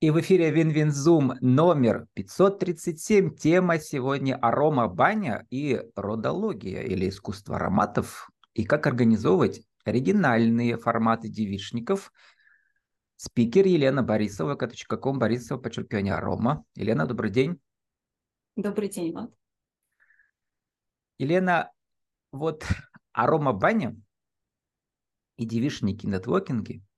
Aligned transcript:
И 0.00 0.10
в 0.10 0.20
эфире 0.20 0.50
WinWinZoom 0.50 1.34
номер 1.40 2.08
537. 2.14 3.36
Тема 3.36 3.78
сегодня 3.78 4.36
арома 4.36 4.88
баня 4.88 5.46
и 5.50 5.80
родология 5.94 6.82
или 6.82 7.08
искусство 7.08 7.56
ароматов 7.56 8.28
и 8.54 8.64
как 8.64 8.86
организовывать 8.86 9.62
оригинальные 9.84 10.78
форматы 10.78 11.28
девичников. 11.28 12.12
Спикер 13.16 13.66
Елена 13.66 14.02
Борисова, 14.02 14.56
kом 14.56 15.18
Борисова, 15.18 15.58
подчеркивание 15.58 16.14
арома. 16.14 16.64
Елена, 16.74 17.06
добрый 17.06 17.30
день. 17.30 17.60
Добрый 18.56 18.88
день, 18.88 19.12
Влад. 19.12 19.32
Елена, 21.18 21.72
вот 22.32 22.66
арома 23.12 23.52
баня 23.52 23.96
и 25.36 25.46
девичники 25.46 26.04
нетворкинги– 26.04 26.82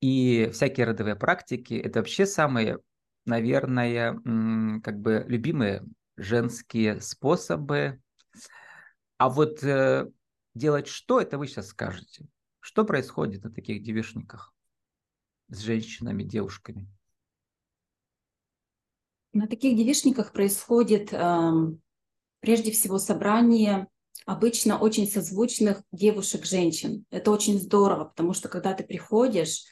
и 0.00 0.50
всякие 0.52 0.86
родовые 0.86 1.16
практики– 1.16 1.74
это 1.84 2.00
вообще 2.00 2.26
самые, 2.26 2.78
наверное, 3.26 4.14
как 4.82 5.00
бы 5.00 5.24
любимые 5.28 5.84
женские 6.16 7.00
способы. 7.00 8.00
А 9.18 9.28
вот 9.28 9.62
э, 9.62 10.10
делать 10.54 10.86
что, 10.86 11.20
это 11.20 11.38
вы 11.38 11.46
сейчас 11.46 11.68
скажете. 11.68 12.26
Что 12.60 12.84
происходит 12.84 13.44
на 13.44 13.50
таких 13.50 13.82
девишниках 13.82 14.54
с 15.48 15.58
женщинами, 15.58 16.22
девушками? 16.22 16.88
На 19.32 19.46
таких 19.46 19.76
девишниках 19.76 20.32
происходит 20.32 21.12
э, 21.12 21.52
прежде 22.40 22.72
всего 22.72 22.98
собрание 22.98 23.88
обычно 24.26 24.78
очень 24.78 25.06
созвучных 25.06 25.82
девушек-женщин. 25.92 27.04
Это 27.10 27.30
очень 27.30 27.58
здорово, 27.58 28.04
потому 28.04 28.32
что 28.32 28.48
когда 28.48 28.74
ты 28.74 28.84
приходишь, 28.84 29.64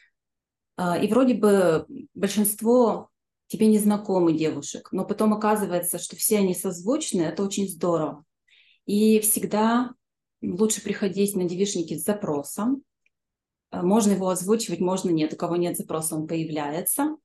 и 0.79 1.09
вроде 1.09 1.35
бы 1.35 1.87
большинство 2.15 3.11
тебе 3.49 3.67
незнакомы 3.67 4.33
девушек, 4.33 4.91
но 4.93 5.05
потом 5.05 5.35
оказывается, 5.35 5.99
что 5.99 6.17
все 6.17 6.39
они 6.39 6.55
созвучны, 6.55 7.23
это 7.23 7.43
очень 7.43 7.69
здорово. 7.69 8.25
И 8.87 9.21
всегда 9.21 9.93
лучше 10.43 10.83
приходить 10.83 11.35
на 11.35 11.45
девишники 11.45 11.95
с 11.95 12.05
запросом. 12.05 12.83
А, 13.71 13.83
можно 13.83 14.13
его 14.13 14.29
озвучивать, 14.29 14.81
можно 14.81 15.11
нет. 15.11 15.33
У 15.33 15.37
кого 15.37 15.57
нет 15.57 15.77
запроса, 15.77 16.17
он 16.17 16.27
появляется. 16.27 17.17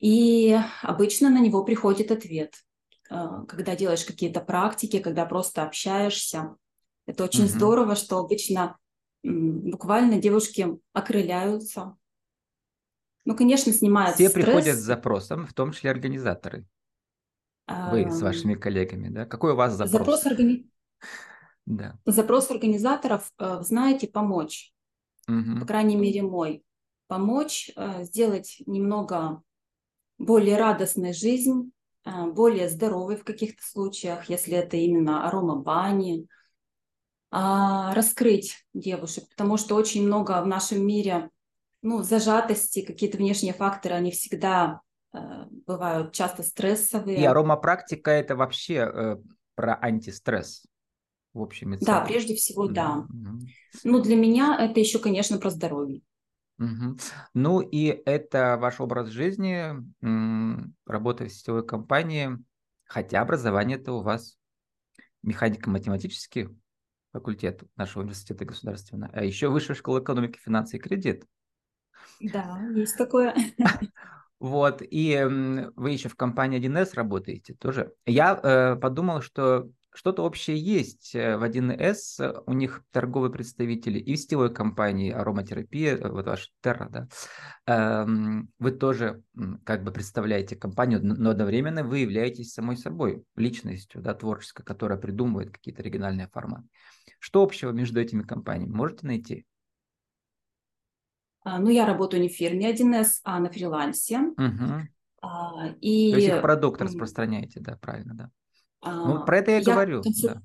И 0.00 0.58
обычно 0.82 1.30
на 1.30 1.40
него 1.40 1.64
приходит 1.64 2.10
ответ. 2.10 2.54
А, 3.08 3.44
когда 3.46 3.76
делаешь 3.76 4.04
какие-то 4.04 4.40
практики, 4.40 4.98
когда 4.98 5.24
просто 5.26 5.62
общаешься. 5.62 6.56
Это 7.06 7.24
очень 7.24 7.44
угу. 7.44 7.50
здорово, 7.50 7.96
что 7.96 8.18
обычно 8.18 8.76
буквально 9.22 10.20
девушки 10.20 10.78
окрыляются, 10.92 11.96
ну, 13.24 13.36
конечно, 13.36 13.72
снимают 13.72 14.16
Все 14.16 14.28
стресс. 14.28 14.44
приходят 14.44 14.76
с 14.76 14.80
запросом, 14.80 15.46
в 15.46 15.54
том 15.54 15.72
числе 15.72 15.90
организаторы. 15.90 16.66
Вы 17.66 18.10
с 18.10 18.20
вашими 18.20 18.54
коллегами, 18.54 19.08
да? 19.08 19.24
Какой 19.24 19.52
у 19.52 19.56
вас 19.56 19.74
запрос? 19.74 19.92
Запрос, 19.92 20.26
органи... 20.26 20.68
да. 21.66 21.98
запрос 22.04 22.50
организаторов, 22.50 23.32
э, 23.38 23.60
знаете, 23.62 24.08
помочь. 24.08 24.72
Угу. 25.28 25.60
По 25.60 25.66
крайней 25.66 25.96
мере, 25.96 26.22
мой. 26.22 26.64
Помочь 27.06 27.70
э, 27.76 28.02
сделать 28.04 28.62
немного 28.66 29.42
более 30.18 30.58
радостной 30.58 31.12
жизнь, 31.12 31.72
э, 32.04 32.26
более 32.26 32.68
здоровой 32.68 33.16
в 33.16 33.24
каких-то 33.24 33.62
случаях, 33.64 34.28
если 34.28 34.54
это 34.54 34.76
именно 34.76 35.26
арома 35.26 35.56
бани, 35.56 36.28
а, 37.34 37.94
раскрыть 37.94 38.66
девушек, 38.74 39.24
потому 39.30 39.56
что 39.56 39.74
очень 39.76 40.04
много 40.04 40.42
в 40.42 40.46
нашем 40.46 40.86
мире 40.86 41.30
ну, 41.82 42.02
зажатости, 42.02 42.82
какие-то 42.82 43.18
внешние 43.18 43.52
факторы, 43.52 43.94
они 43.94 44.10
всегда 44.10 44.80
э, 45.12 45.18
бывают 45.66 46.12
часто 46.12 46.42
стрессовые. 46.42 47.20
И 47.20 47.24
аромапрактика– 47.24 48.10
это 48.12 48.36
вообще 48.36 48.74
э, 48.74 49.16
про 49.54 49.74
антистресс 49.80 50.64
в 51.34 51.40
общем 51.40 51.74
и 51.74 51.78
целом. 51.78 52.00
Да, 52.00 52.06
прежде 52.06 52.34
всего, 52.34 52.68
да. 52.68 53.06
да. 53.08 53.32
Ну, 53.84 54.00
для 54.00 54.16
меня 54.16 54.56
это 54.60 54.80
еще, 54.80 54.98
конечно, 54.98 55.38
про 55.38 55.50
здоровье. 55.50 56.02
Угу. 56.58 56.98
Ну 57.34 57.60
и 57.60 57.86
это 57.86 58.56
ваш 58.60 58.80
образ 58.80 59.08
жизни, 59.08 59.74
работа 60.86 61.24
в 61.24 61.32
сетевой 61.32 61.66
компании, 61.66 62.38
хотя 62.84 63.20
образование-то 63.22 63.94
у 63.94 64.02
вас 64.02 64.36
механико-математический 65.22 66.48
факультет 67.12 67.62
нашего 67.76 68.02
университета 68.02 68.44
государственного, 68.44 69.12
а 69.14 69.24
еще 69.24 69.48
высшая 69.48 69.74
школа 69.74 70.00
экономики, 70.00 70.38
финансы 70.38 70.76
и 70.76 70.80
кредит. 70.80 71.24
Да, 72.20 72.60
есть 72.74 72.96
такое. 72.96 73.34
Вот, 74.38 74.82
и 74.82 75.24
вы 75.76 75.92
еще 75.92 76.08
в 76.08 76.16
компании 76.16 76.58
1С 76.58 76.94
работаете 76.94 77.54
тоже. 77.54 77.92
Я 78.06 78.40
э, 78.42 78.74
подумал, 78.74 79.22
что 79.22 79.70
что-то 79.94 80.24
общее 80.24 80.58
есть 80.58 81.14
э, 81.14 81.36
в 81.36 81.44
1С, 81.44 82.42
у 82.46 82.52
них 82.52 82.82
торговые 82.90 83.30
представители 83.30 83.98
и 83.98 84.14
в 84.14 84.18
сетевой 84.18 84.52
компании 84.52 85.12
ароматерапия, 85.12 85.96
э, 85.96 86.08
вот 86.08 86.26
ваш 86.26 86.50
Терра, 86.62 86.88
да, 86.90 87.08
эм, 87.66 88.50
вы 88.58 88.72
тоже 88.72 89.22
как 89.64 89.84
бы 89.84 89.92
представляете 89.92 90.56
компанию, 90.56 91.00
но 91.04 91.30
одновременно 91.30 91.84
вы 91.84 91.98
являетесь 91.98 92.52
самой 92.52 92.76
собой, 92.76 93.22
личностью, 93.36 94.00
да, 94.00 94.14
творческой, 94.14 94.64
которая 94.64 94.98
придумывает 94.98 95.50
какие-то 95.50 95.82
оригинальные 95.82 96.28
форматы. 96.28 96.66
Что 97.18 97.42
общего 97.42 97.70
между 97.70 98.00
этими 98.00 98.22
компаниями? 98.22 98.72
Можете 98.72 99.06
найти? 99.06 99.46
А, 101.44 101.58
ну, 101.58 101.70
я 101.70 101.86
работаю 101.86 102.22
не 102.22 102.28
в 102.28 102.32
фирме 102.32 102.72
1С, 102.72 103.20
а 103.24 103.40
на 103.40 103.50
фрилансе. 103.50 104.18
Угу. 104.18 105.72
И... 105.80 106.10
То 106.12 106.16
есть 106.16 106.28
их 106.28 106.42
продукт 106.42 106.80
распространяете, 106.80 107.60
да, 107.60 107.76
правильно, 107.76 108.14
да. 108.14 108.30
Ну, 108.84 109.18
а, 109.18 109.24
про 109.24 109.38
это 109.38 109.52
я, 109.52 109.58
я 109.58 109.64
говорю. 109.64 110.02
Консуль... 110.02 110.30
Да. 110.30 110.42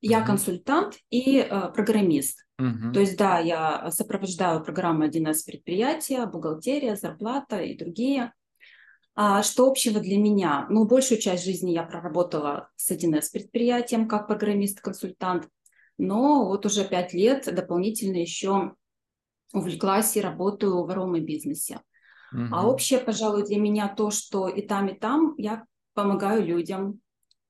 Я 0.00 0.18
угу. 0.18 0.26
консультант 0.26 0.98
и 1.10 1.38
э, 1.38 1.72
программист. 1.72 2.46
Угу. 2.58 2.92
То 2.92 3.00
есть, 3.00 3.16
да, 3.16 3.38
я 3.38 3.90
сопровождаю 3.90 4.62
программы 4.62 5.08
1С 5.08 5.44
предприятия, 5.46 6.26
бухгалтерия, 6.26 6.96
зарплата 6.96 7.60
и 7.60 7.76
другие. 7.76 8.32
А 9.14 9.42
что 9.42 9.66
общего 9.66 9.98
для 9.98 10.18
меня? 10.18 10.66
Ну, 10.68 10.84
большую 10.84 11.18
часть 11.18 11.44
жизни 11.44 11.70
я 11.70 11.84
проработала 11.84 12.68
с 12.76 12.90
1С 12.90 13.32
предприятием 13.32 14.06
как 14.06 14.26
программист-консультант, 14.26 15.48
но 15.96 16.46
вот 16.46 16.66
уже 16.66 16.84
пять 16.84 17.14
лет 17.14 17.48
дополнительно 17.52 18.16
еще 18.16 18.74
увлеклась 19.52 20.16
и 20.16 20.20
работаю 20.20 20.84
в 20.84 20.90
арома-бизнесе. 20.90 21.80
Угу. 22.32 22.48
А 22.52 22.66
общее, 22.66 22.98
пожалуй, 22.98 23.44
для 23.44 23.58
меня 23.58 23.88
то, 23.88 24.10
что 24.10 24.48
и 24.48 24.62
там, 24.62 24.88
и 24.88 24.98
там 24.98 25.34
я 25.38 25.64
помогаю 25.94 26.44
людям, 26.44 27.00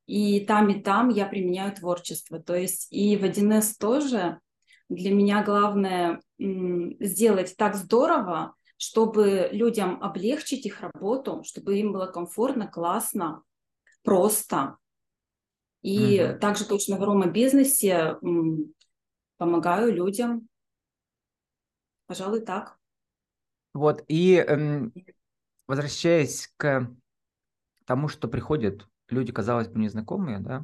и 0.07 0.41
там, 0.41 0.69
и 0.69 0.81
там 0.81 1.09
я 1.09 1.27
применяю 1.27 1.75
творчество. 1.75 2.39
То 2.39 2.55
есть 2.55 2.89
и 2.91 3.17
в 3.17 3.25
1С 3.25 3.75
тоже 3.79 4.39
для 4.89 5.13
меня 5.13 5.43
главное 5.43 6.21
сделать 6.39 7.57
так 7.57 7.75
здорово, 7.75 8.55
чтобы 8.77 9.49
людям 9.53 10.03
облегчить 10.03 10.67
их 10.67 10.81
работу, 10.81 11.43
чтобы 11.45 11.79
им 11.79 11.93
было 11.93 12.07
комфортно, 12.07 12.69
классно, 12.69 13.43
просто. 14.03 14.77
И 15.83 16.23
угу. 16.23 16.39
также 16.39 16.67
точно 16.67 16.99
в 16.99 17.03
арома-бизнесе 17.03 18.17
помогаю 19.39 19.93
людям 19.93 20.49
Пожалуй, 22.07 22.41
так. 22.41 22.79
Вот, 23.75 24.05
и 24.09 24.37
эм, 24.37 24.93
возвращаясь 25.67 26.53
к 26.57 26.89
тому, 27.85 28.09
что 28.09 28.29
приходят 28.29 28.89
люди, 29.09 29.33
казалось 29.33 29.69
бы, 29.69 29.79
незнакомые, 29.81 30.39
да, 30.41 30.61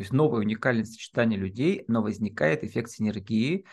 то 0.00 0.02
есть 0.02 0.12
новое 0.12 0.40
уникальное 0.40 0.84
сочетание 0.84 1.38
людей, 1.38 1.84
но 1.88 2.02
возникает 2.02 2.64
эффект 2.64 2.90
синергии 2.90 3.66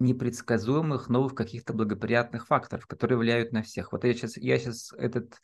непредсказуемых 0.00 1.08
новых 1.08 1.34
каких-то 1.34 1.72
благоприятных 1.72 2.46
факторов, 2.46 2.86
которые 2.86 3.18
влияют 3.18 3.52
на 3.52 3.62
всех. 3.62 3.92
Вот 3.92 4.04
я 4.04 4.12
сейчас, 4.12 4.36
я 4.36 4.58
сейчас 4.58 4.92
этот 4.92 5.40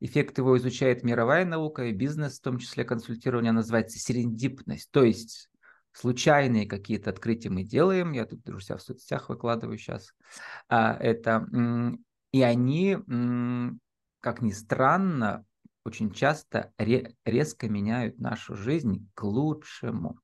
эффект 0.00 0.38
его 0.38 0.58
изучает 0.58 1.04
мировая 1.04 1.44
наука 1.44 1.84
и 1.84 1.92
бизнес, 1.92 2.38
в 2.38 2.42
том 2.42 2.58
числе 2.58 2.84
консультирование, 2.84 3.52
называется 3.52 3.98
серендипность. 3.98 4.90
То 4.90 5.04
есть 5.04 5.48
случайные 5.94 6.66
какие-то 6.66 7.10
открытия 7.10 7.50
мы 7.50 7.62
делаем, 7.62 8.12
я 8.12 8.26
тут 8.26 8.42
друзья 8.42 8.76
в 8.76 8.82
соцсетях 8.82 9.28
выкладываю 9.28 9.78
сейчас, 9.78 10.12
а, 10.68 10.94
это, 10.94 11.46
и 12.32 12.42
они, 12.42 12.98
как 14.20 14.42
ни 14.42 14.50
странно, 14.50 15.44
очень 15.84 16.12
часто 16.12 16.72
резко 16.78 17.68
меняют 17.68 18.18
нашу 18.18 18.54
жизнь 18.54 19.08
к 19.14 19.22
лучшему. 19.22 20.18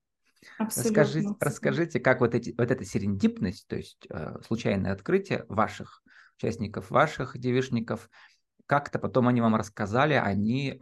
Абсолютно, 0.58 1.02
расскажите, 1.02 1.34
расскажите, 1.38 2.00
как 2.00 2.20
вот, 2.20 2.34
эти, 2.34 2.55
вот 2.56 2.70
эта 2.70 2.84
серендипность, 2.84 3.67
то 3.69 3.76
есть 3.76 4.06
э, 4.08 4.38
случайное 4.44 4.93
открытие 4.93 5.44
ваших 5.49 6.02
участников, 6.38 6.90
ваших 6.90 7.38
девишников, 7.38 8.08
как-то 8.64 8.99
потом 8.99 9.28
они 9.28 9.40
вам 9.40 9.55
рассказали, 9.55 10.14
они 10.14 10.78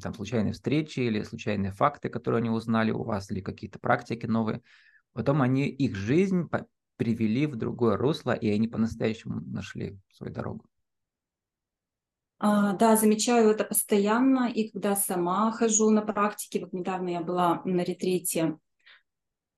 там 0.00 0.14
случайные 0.14 0.52
встречи 0.52 1.00
или 1.00 1.22
случайные 1.22 1.72
факты, 1.72 2.08
которые 2.08 2.38
они 2.38 2.50
узнали 2.50 2.90
у 2.90 3.02
вас, 3.02 3.30
или 3.30 3.40
какие-то 3.40 3.78
практики 3.78 4.26
новые. 4.26 4.62
Потом 5.12 5.42
они 5.42 5.68
их 5.68 5.96
жизнь 5.96 6.48
привели 6.96 7.46
в 7.46 7.56
другое 7.56 7.96
русло, 7.96 8.32
и 8.32 8.48
они 8.50 8.68
по-настоящему 8.68 9.40
нашли 9.40 9.98
свою 10.12 10.32
дорогу. 10.32 10.64
А, 12.38 12.74
да, 12.74 12.96
замечаю 12.96 13.50
это 13.50 13.64
постоянно, 13.64 14.50
и 14.50 14.70
когда 14.70 14.94
сама 14.94 15.50
хожу 15.52 15.90
на 15.90 16.02
практике, 16.02 16.60
вот 16.60 16.72
недавно 16.72 17.08
я 17.08 17.20
была 17.20 17.62
на 17.64 17.80
ретрите, 17.80 18.58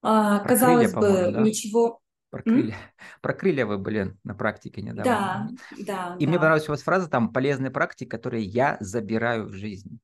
а, 0.00 0.38
Про 0.38 0.49
казалось 0.49 0.93
крылья, 0.93 1.26
бы, 1.26 1.32
да? 1.32 1.40
ничего... 1.40 2.00
Про 2.31 2.43
крылья. 2.43 2.76
Про 3.23 3.32
крылья 3.32 3.67
вы 3.67 3.79
были 3.79 4.17
на 4.23 4.35
практике 4.35 4.82
недавно. 4.82 5.05
Да, 5.05 5.49
да. 5.79 6.17
И 6.19 6.25
да. 6.25 6.29
мне 6.29 6.38
понравилась 6.38 6.69
у 6.69 6.73
вас 6.73 6.82
фраза 6.82 7.08
там 7.08 7.32
«полезные 7.32 7.70
практики, 7.70 8.08
которые 8.08 8.44
я 8.44 8.76
забираю 8.81 9.46
в 9.46 9.52
жизнь». 9.52 9.99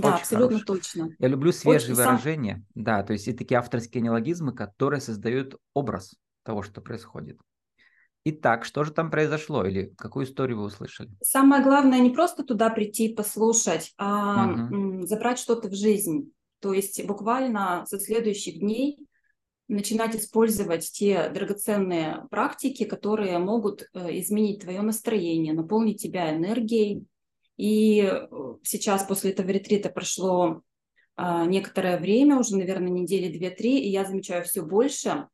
Да, 0.00 0.08
Очень 0.08 0.20
абсолютно 0.20 0.58
хорош. 0.58 0.64
точно. 0.66 1.10
Я 1.18 1.28
люблю 1.28 1.52
свежие 1.52 1.92
Очень 1.92 2.02
выражения, 2.02 2.54
сам... 2.74 2.84
да, 2.84 3.02
то 3.02 3.12
есть 3.12 3.28
и 3.28 3.32
такие 3.32 3.58
авторские 3.58 4.02
неологизмы, 4.02 4.52
которые 4.52 5.00
создают 5.00 5.56
образ 5.74 6.16
того, 6.42 6.62
что 6.62 6.80
происходит. 6.80 7.38
Итак, 8.24 8.64
что 8.64 8.84
же 8.84 8.92
там 8.92 9.10
произошло 9.10 9.64
или 9.64 9.94
какую 9.96 10.26
историю 10.26 10.58
вы 10.58 10.64
услышали? 10.64 11.10
Самое 11.22 11.62
главное 11.62 12.00
не 12.00 12.10
просто 12.10 12.42
туда 12.42 12.70
прийти 12.70 13.14
послушать, 13.14 13.94
а 13.98 14.50
угу. 14.50 15.06
забрать 15.06 15.38
что-то 15.38 15.68
в 15.68 15.74
жизнь. 15.74 16.32
То 16.60 16.72
есть 16.72 17.04
буквально 17.06 17.84
со 17.86 18.00
следующих 18.00 18.58
дней 18.58 18.98
начинать 19.68 20.14
использовать 20.16 20.90
те 20.92 21.28
драгоценные 21.30 22.26
практики, 22.30 22.84
которые 22.84 23.38
могут 23.38 23.88
э, 23.94 24.18
изменить 24.18 24.62
твое 24.62 24.80
настроение, 24.82 25.54
наполнить 25.54 26.02
тебя 26.02 26.36
энергией. 26.36 27.04
И 27.56 28.02
э, 28.02 28.28
сейчас 28.62 29.04
после 29.04 29.30
этого 29.32 29.48
ретрита 29.48 29.88
прошло 29.88 30.62
а, 31.16 31.46
некоторое 31.46 31.98
время, 31.98 32.38
уже, 32.38 32.56
наверное, 32.56 32.90
недели 32.90 33.32
две-три, 33.32 33.80
и 33.80 33.88
я 33.88 34.04
замечаю 34.04 34.44
все 34.44 34.62
больше 34.62 35.28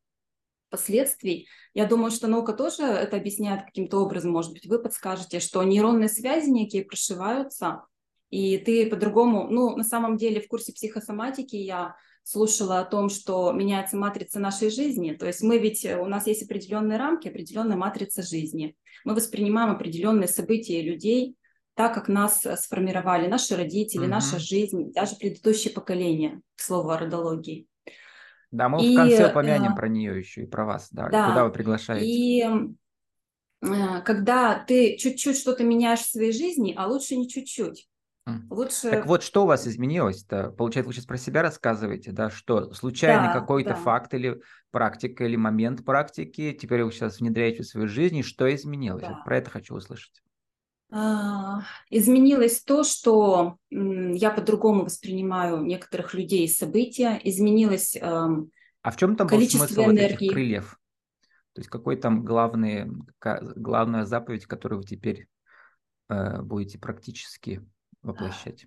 последствий. 0.70 1.48
Я 1.74 1.86
думаю, 1.86 2.10
что 2.12 2.28
наука 2.28 2.52
тоже 2.52 2.84
это 2.84 3.16
объясняет 3.16 3.64
каким-то 3.64 3.98
образом. 3.98 4.30
Может 4.30 4.52
быть, 4.52 4.66
вы 4.66 4.78
подскажете, 4.80 5.40
что 5.40 5.62
нейронные 5.62 6.08
связи 6.08 6.48
некие 6.48 6.84
прошиваются, 6.84 7.84
и 8.30 8.56
ты 8.58 8.88
по-другому... 8.88 9.48
Ну, 9.50 9.76
на 9.76 9.84
самом 9.84 10.16
деле, 10.16 10.40
в 10.40 10.48
курсе 10.48 10.72
психосоматики 10.72 11.56
я 11.56 11.96
слушала 12.22 12.78
о 12.78 12.84
том, 12.84 13.10
что 13.10 13.52
меняется 13.52 13.96
матрица 13.96 14.38
нашей 14.38 14.70
жизни. 14.70 15.12
То 15.12 15.26
есть 15.26 15.42
мы 15.42 15.58
ведь, 15.58 15.84
у 15.84 16.06
нас 16.06 16.28
есть 16.28 16.44
определенные 16.44 16.96
рамки, 16.96 17.28
определенная 17.28 17.76
матрица 17.76 18.22
жизни. 18.22 18.76
Мы 19.04 19.14
воспринимаем 19.14 19.72
определенные 19.72 20.28
события 20.28 20.80
людей 20.80 21.36
так, 21.74 21.94
как 21.94 22.08
нас 22.08 22.46
сформировали 22.56 23.28
наши 23.28 23.56
родители, 23.56 24.04
uh-huh. 24.04 24.10
наша 24.10 24.38
жизнь, 24.38 24.92
даже 24.92 25.16
предыдущее 25.16 25.72
поколение, 25.72 26.40
к 26.56 26.60
слову 26.60 26.90
о 26.90 26.98
родологии. 26.98 27.66
Да, 28.50 28.69
мы 28.69 28.84
и, 28.84 28.94
в 28.94 28.96
конце 28.96 29.30
упомянем 29.30 29.72
э, 29.72 29.76
про 29.76 29.88
нее 29.88 30.19
еще 30.19 30.42
и 30.42 30.46
про 30.46 30.66
вас. 30.66 30.88
Да, 30.90 31.08
да 31.08 31.28
куда 31.28 31.44
вы 31.44 31.52
приглашаете? 31.52 32.06
И 32.06 32.44
э, 33.62 34.02
когда 34.04 34.58
ты 34.58 34.96
чуть-чуть 34.98 35.38
что-то 35.38 35.64
меняешь 35.64 36.00
в 36.00 36.10
своей 36.10 36.32
жизни, 36.32 36.74
а 36.76 36.86
лучше 36.86 37.16
не 37.16 37.28
чуть-чуть. 37.28 37.88
Лучше... 38.50 38.90
Так 38.90 39.06
вот, 39.06 39.24
что 39.24 39.42
у 39.42 39.46
вас 39.46 39.66
изменилось-то? 39.66 40.50
Получается, 40.50 40.86
вы 40.86 40.94
сейчас 40.94 41.06
про 41.06 41.16
себя 41.16 41.42
рассказываете, 41.42 42.12
да? 42.12 42.30
Что, 42.30 42.72
случайный 42.72 43.28
да, 43.28 43.32
какой-то 43.32 43.70
да. 43.70 43.76
факт 43.76 44.14
или 44.14 44.40
практика, 44.70 45.24
или 45.24 45.34
момент 45.34 45.84
практики, 45.84 46.52
теперь 46.52 46.84
вы 46.84 46.92
сейчас 46.92 47.19
внедряете 47.19 47.64
в 47.64 47.66
свою 47.66 47.88
жизнь, 47.88 48.22
что 48.22 48.52
изменилось? 48.54 49.02
Да. 49.02 49.22
Про 49.24 49.38
это 49.38 49.50
хочу 49.50 49.74
услышать. 49.74 50.22
А, 50.94 51.62
изменилось 51.91 52.62
то, 52.62 52.85
что 52.85 53.56
я 53.71 54.31
по-другому 54.31 54.85
воспринимаю 54.85 55.62
некоторых 55.62 56.15
людей 56.15 56.44
и 56.44 56.49
события. 56.49 57.19
Изменилось 57.25 57.97
а 58.83 58.91
в 58.91 58.97
чем 58.97 59.17
там 59.17 59.29
был 59.29 59.41
смысл 59.41 59.83
энергии. 59.83 59.87
вот 59.87 60.00
этих 60.00 60.33
крыльев? 60.33 60.79
То 61.55 61.61
есть 61.61 61.71
какой 61.71 61.97
там 61.97 62.25
главный, 62.25 62.91
главная 63.21 64.05
заповедь, 64.05 64.47
которую 64.47 64.81
вы 64.81 64.87
теперь 64.87 65.29
э, 66.09 66.41
будете 66.43 66.79
практически 66.79 67.65
воплощать? 68.03 68.67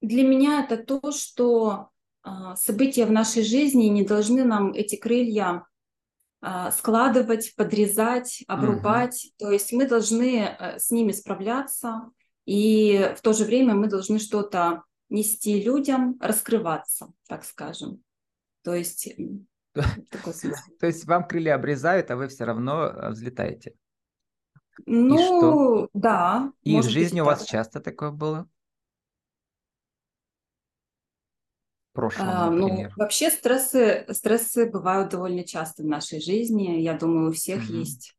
Для 0.00 0.22
меня 0.22 0.64
это 0.64 0.76
то, 0.76 1.10
что 1.10 1.90
э, 2.24 2.28
события 2.56 3.06
в 3.06 3.10
нашей 3.10 3.42
жизни 3.42 3.84
не 3.84 4.04
должны 4.04 4.44
нам 4.44 4.72
эти 4.72 4.96
крылья 4.96 5.46
а, 5.46 5.66
складывать, 6.72 7.54
подрезать, 7.56 8.44
обрубать. 8.48 9.26
Угу. 9.26 9.34
То 9.38 9.50
есть 9.52 9.72
мы 9.72 9.86
должны 9.86 10.38
э, 10.38 10.78
с 10.78 10.90
ними 10.90 11.12
справляться, 11.12 12.10
и 12.46 13.14
в 13.16 13.20
то 13.20 13.32
же 13.32 13.44
время 13.44 13.74
мы 13.74 13.88
должны 13.88 14.18
что-то 14.18 14.84
нести 15.08 15.62
людям, 15.62 16.16
раскрываться, 16.20 17.12
так 17.28 17.44
скажем. 17.44 18.02
То 18.62 18.74
есть 18.74 19.08
То 19.74 20.86
есть 20.86 21.04
вам 21.06 21.26
крылья 21.26 21.54
обрезают, 21.54 22.10
а 22.10 22.16
вы 22.16 22.28
все 22.28 22.44
равно 22.44 22.86
э, 22.86 23.10
взлетаете. 23.10 23.74
Ну, 24.86 25.88
да. 25.92 26.52
И 26.62 26.78
в 26.80 26.84
жизни 26.84 27.20
у 27.20 27.24
вас 27.24 27.44
часто 27.44 27.80
такое 27.80 28.10
было? 28.10 28.48
Прошлом, 32.00 32.26
а, 32.28 32.50
Ну, 32.50 32.88
вообще 32.96 33.30
стрессы, 33.30 34.06
стрессы 34.10 34.70
бывают 34.70 35.10
довольно 35.10 35.44
часто 35.44 35.82
в 35.82 35.86
нашей 35.86 36.20
жизни. 36.20 36.80
Я 36.80 36.94
думаю, 36.94 37.28
у 37.28 37.32
всех 37.32 37.62
угу. 37.64 37.74
есть. 37.74 38.16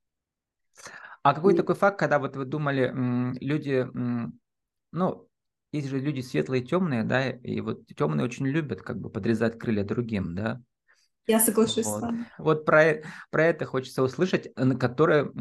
А 1.23 1.33
какой 1.33 1.53
И... 1.53 1.57
такой 1.57 1.75
факт, 1.75 1.97
когда 1.97 2.19
вот 2.19 2.35
вы 2.35 2.45
думали, 2.45 2.93
люди, 3.39 3.87
ну, 4.91 5.27
есть 5.71 5.87
же 5.87 5.99
люди 5.99 6.21
светлые 6.21 6.61
и 6.61 6.65
темные, 6.65 7.03
да, 7.03 7.29
и 7.29 7.61
вот 7.61 7.87
темные 7.87 8.25
очень 8.25 8.47
любят 8.47 8.81
как 8.81 8.99
бы 8.99 9.09
подрезать 9.09 9.57
крылья 9.57 9.83
другим, 9.83 10.35
да? 10.35 10.61
Я 11.27 11.39
соглашусь 11.39 11.85
вот. 11.85 11.99
с 11.99 12.01
вами. 12.01 12.25
Вот 12.37 12.65
про, 12.65 13.03
про 13.29 13.45
это 13.45 13.65
хочется 13.65 14.03
услышать, 14.03 14.51
на 14.57 14.75
которое 14.75 15.31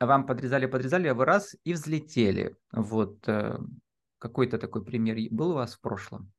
вам 0.00 0.26
подрезали, 0.26 0.66
подрезали, 0.66 1.08
а 1.08 1.14
вы 1.14 1.24
раз 1.24 1.56
и 1.64 1.72
взлетели. 1.72 2.56
Вот 2.72 3.26
э, 3.28 3.56
какой-то 4.18 4.58
такой 4.58 4.84
пример 4.84 5.16
был 5.30 5.52
у 5.52 5.54
вас 5.54 5.74
в 5.74 5.80
прошлом? 5.80 6.32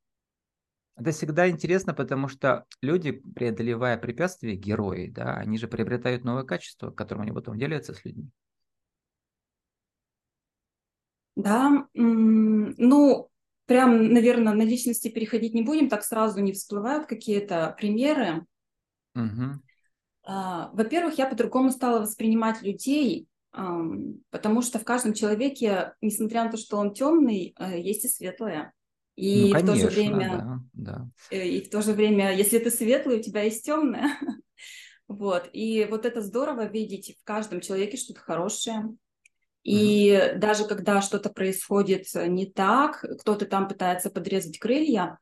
Это 0.95 1.11
всегда 1.11 1.49
интересно, 1.49 1.93
потому 1.93 2.27
что 2.27 2.65
люди, 2.81 3.11
преодолевая 3.11 3.97
препятствия, 3.97 4.55
герои, 4.55 5.07
да, 5.07 5.35
они 5.35 5.57
же 5.57 5.67
приобретают 5.67 6.23
новое 6.23 6.43
качество, 6.43 6.91
которым 6.91 7.23
они 7.23 7.31
потом 7.31 7.57
делятся 7.57 7.93
с 7.93 8.05
людьми. 8.05 8.29
Да, 11.35 11.87
ну, 11.95 13.29
прям, 13.65 14.13
наверное, 14.13 14.53
на 14.53 14.61
личности 14.61 15.07
переходить 15.09 15.55
не 15.55 15.63
будем, 15.63 15.89
так 15.89 16.03
сразу 16.03 16.41
не 16.41 16.53
всплывают 16.53 17.07
какие-то 17.07 17.75
примеры. 17.77 18.45
Угу. 19.15 19.61
Во-первых, 20.25 21.17
я 21.17 21.25
по-другому 21.27 21.71
стала 21.71 22.01
воспринимать 22.01 22.61
людей, 22.61 23.27
потому 23.51 24.61
что 24.61 24.77
в 24.77 24.85
каждом 24.85 25.13
человеке, 25.13 25.95
несмотря 26.01 26.43
на 26.43 26.51
то, 26.51 26.57
что 26.57 26.77
он 26.77 26.93
темный, 26.93 27.55
э, 27.57 27.79
есть 27.79 28.05
и 28.05 28.07
светлое. 28.07 28.73
И 29.15 29.47
ну, 29.47 29.51
конечно, 29.53 29.73
в 29.73 29.75
то 29.75 29.81
же 29.81 29.87
время, 29.87 30.29
да, 30.29 30.59
да. 30.73 31.09
Э, 31.29 31.47
и 31.47 31.61
в 31.63 31.69
то 31.69 31.81
же 31.81 31.93
время, 31.93 32.35
если 32.35 32.59
ты 32.59 32.71
светлый, 32.71 33.19
у 33.19 33.21
тебя 33.21 33.43
есть 33.43 33.65
темное. 33.65 34.17
вот. 35.07 35.49
И 35.53 35.87
вот 35.89 36.05
это 36.05 36.21
здорово 36.21 36.65
видеть 36.65 37.15
в 37.21 37.23
каждом 37.23 37.61
человеке 37.61 37.97
что-то 37.97 38.19
хорошее. 38.19 38.95
И 39.63 40.09
mm 40.09 40.39
даже 40.39 40.65
когда 40.65 41.01
что-то 41.01 41.29
происходит 41.29 42.07
не 42.13 42.45
так, 42.45 43.05
кто-то 43.21 43.45
там 43.45 43.67
пытается 43.67 44.09
подрезать 44.09 44.59
крылья, 44.59 45.19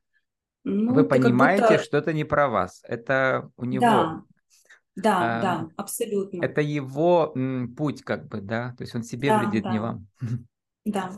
ну, 0.64 0.94
вы 0.94 1.04
понимаете, 1.04 1.64
будто... 1.64 1.84
что 1.84 1.98
это 1.98 2.14
не 2.14 2.24
про 2.24 2.48
вас, 2.48 2.82
это 2.88 3.50
у 3.58 3.66
него. 3.66 3.82
Да, 3.82 4.24
да, 4.96 5.18
а, 5.20 5.42
да, 5.42 5.70
абсолютно. 5.78 6.44
Это 6.44 6.62
его 6.62 7.32
м, 7.36 7.74
путь, 7.76 8.04
как 8.04 8.28
бы, 8.28 8.42
да, 8.42 8.76
то 8.78 8.84
есть 8.84 8.94
он 8.94 9.04
себе 9.04 9.30
да, 9.30 9.40
вредит, 9.40 9.64
да. 9.64 9.72
не 9.72 9.80
вам. 9.80 10.08
Да. 10.84 11.12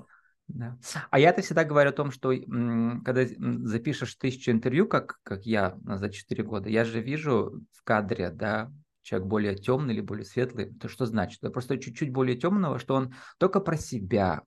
Да. 0.48 0.78
А 1.10 1.20
я-то 1.20 1.42
всегда 1.42 1.64
говорю 1.64 1.90
о 1.90 1.94
том, 1.94 2.12
что 2.12 2.30
когда 2.30 3.26
запишешь 3.68 4.16
тысячу 4.16 4.52
интервью, 4.52 4.88
как, 4.88 5.20
как 5.24 5.46
я 5.46 5.78
за 5.84 6.10
4 6.10 6.44
года, 6.44 6.70
я 6.70 6.84
же 6.84 7.02
вижу 7.02 7.62
в 7.72 7.84
кадре, 7.84 8.30
да, 8.30 8.72
человек 9.02 9.28
более 9.28 9.56
темный 9.56 9.94
или 9.94 10.02
более 10.02 10.26
светлый, 10.26 10.74
то 10.76 10.88
что 10.88 11.06
значит? 11.06 11.44
Это 11.44 11.52
просто 11.52 11.78
чуть-чуть 11.78 12.12
более 12.12 12.38
темного, 12.38 12.80
что 12.80 12.96
он 12.96 13.14
только 13.38 13.60
про 13.60 13.78
себя. 13.78 14.44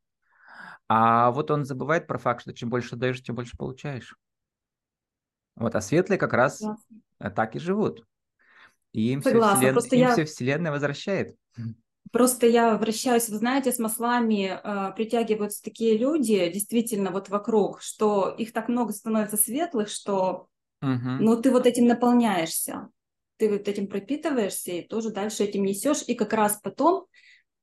А 0.88 1.30
вот 1.30 1.50
он 1.50 1.64
забывает 1.64 2.06
про 2.06 2.18
факт, 2.18 2.42
что 2.42 2.54
чем 2.54 2.68
больше 2.70 2.96
даешь, 2.96 3.22
тем 3.22 3.34
больше 3.34 3.56
получаешь. 3.56 4.16
Вот, 5.56 5.74
а 5.74 5.80
светлые 5.80 6.18
как 6.18 6.32
раз 6.32 6.60
Ясно. 6.60 7.30
так 7.34 7.56
и 7.56 7.58
живут. 7.58 8.06
И 8.92 9.12
им, 9.12 9.22
Согласна, 9.22 9.72
все, 9.72 9.80
вселен... 9.80 10.02
им 10.02 10.06
я... 10.08 10.12
все 10.12 10.24
Вселенная 10.24 10.72
возвращает. 10.72 11.36
Просто 12.12 12.46
я 12.46 12.76
вращаюсь, 12.76 13.28
вы 13.28 13.36
знаете, 13.36 13.72
с 13.72 13.78
маслами 13.78 14.58
э, 14.62 14.92
притягиваются 14.94 15.62
такие 15.62 15.98
люди, 15.98 16.50
действительно, 16.50 17.10
вот 17.10 17.28
вокруг, 17.28 17.82
что 17.82 18.34
их 18.36 18.52
так 18.52 18.68
много 18.68 18.92
становится 18.92 19.36
светлых, 19.36 19.88
что 19.88 20.48
угу. 20.82 21.10
ну, 21.20 21.40
ты 21.40 21.50
вот 21.50 21.66
этим 21.66 21.86
наполняешься, 21.86 22.88
ты 23.38 23.50
вот 23.50 23.68
этим 23.68 23.88
пропитываешься 23.88 24.72
и 24.72 24.82
тоже 24.82 25.10
дальше 25.10 25.44
этим 25.44 25.64
несешь. 25.64 26.02
И 26.06 26.14
как 26.14 26.32
раз 26.32 26.60
потом 26.62 27.06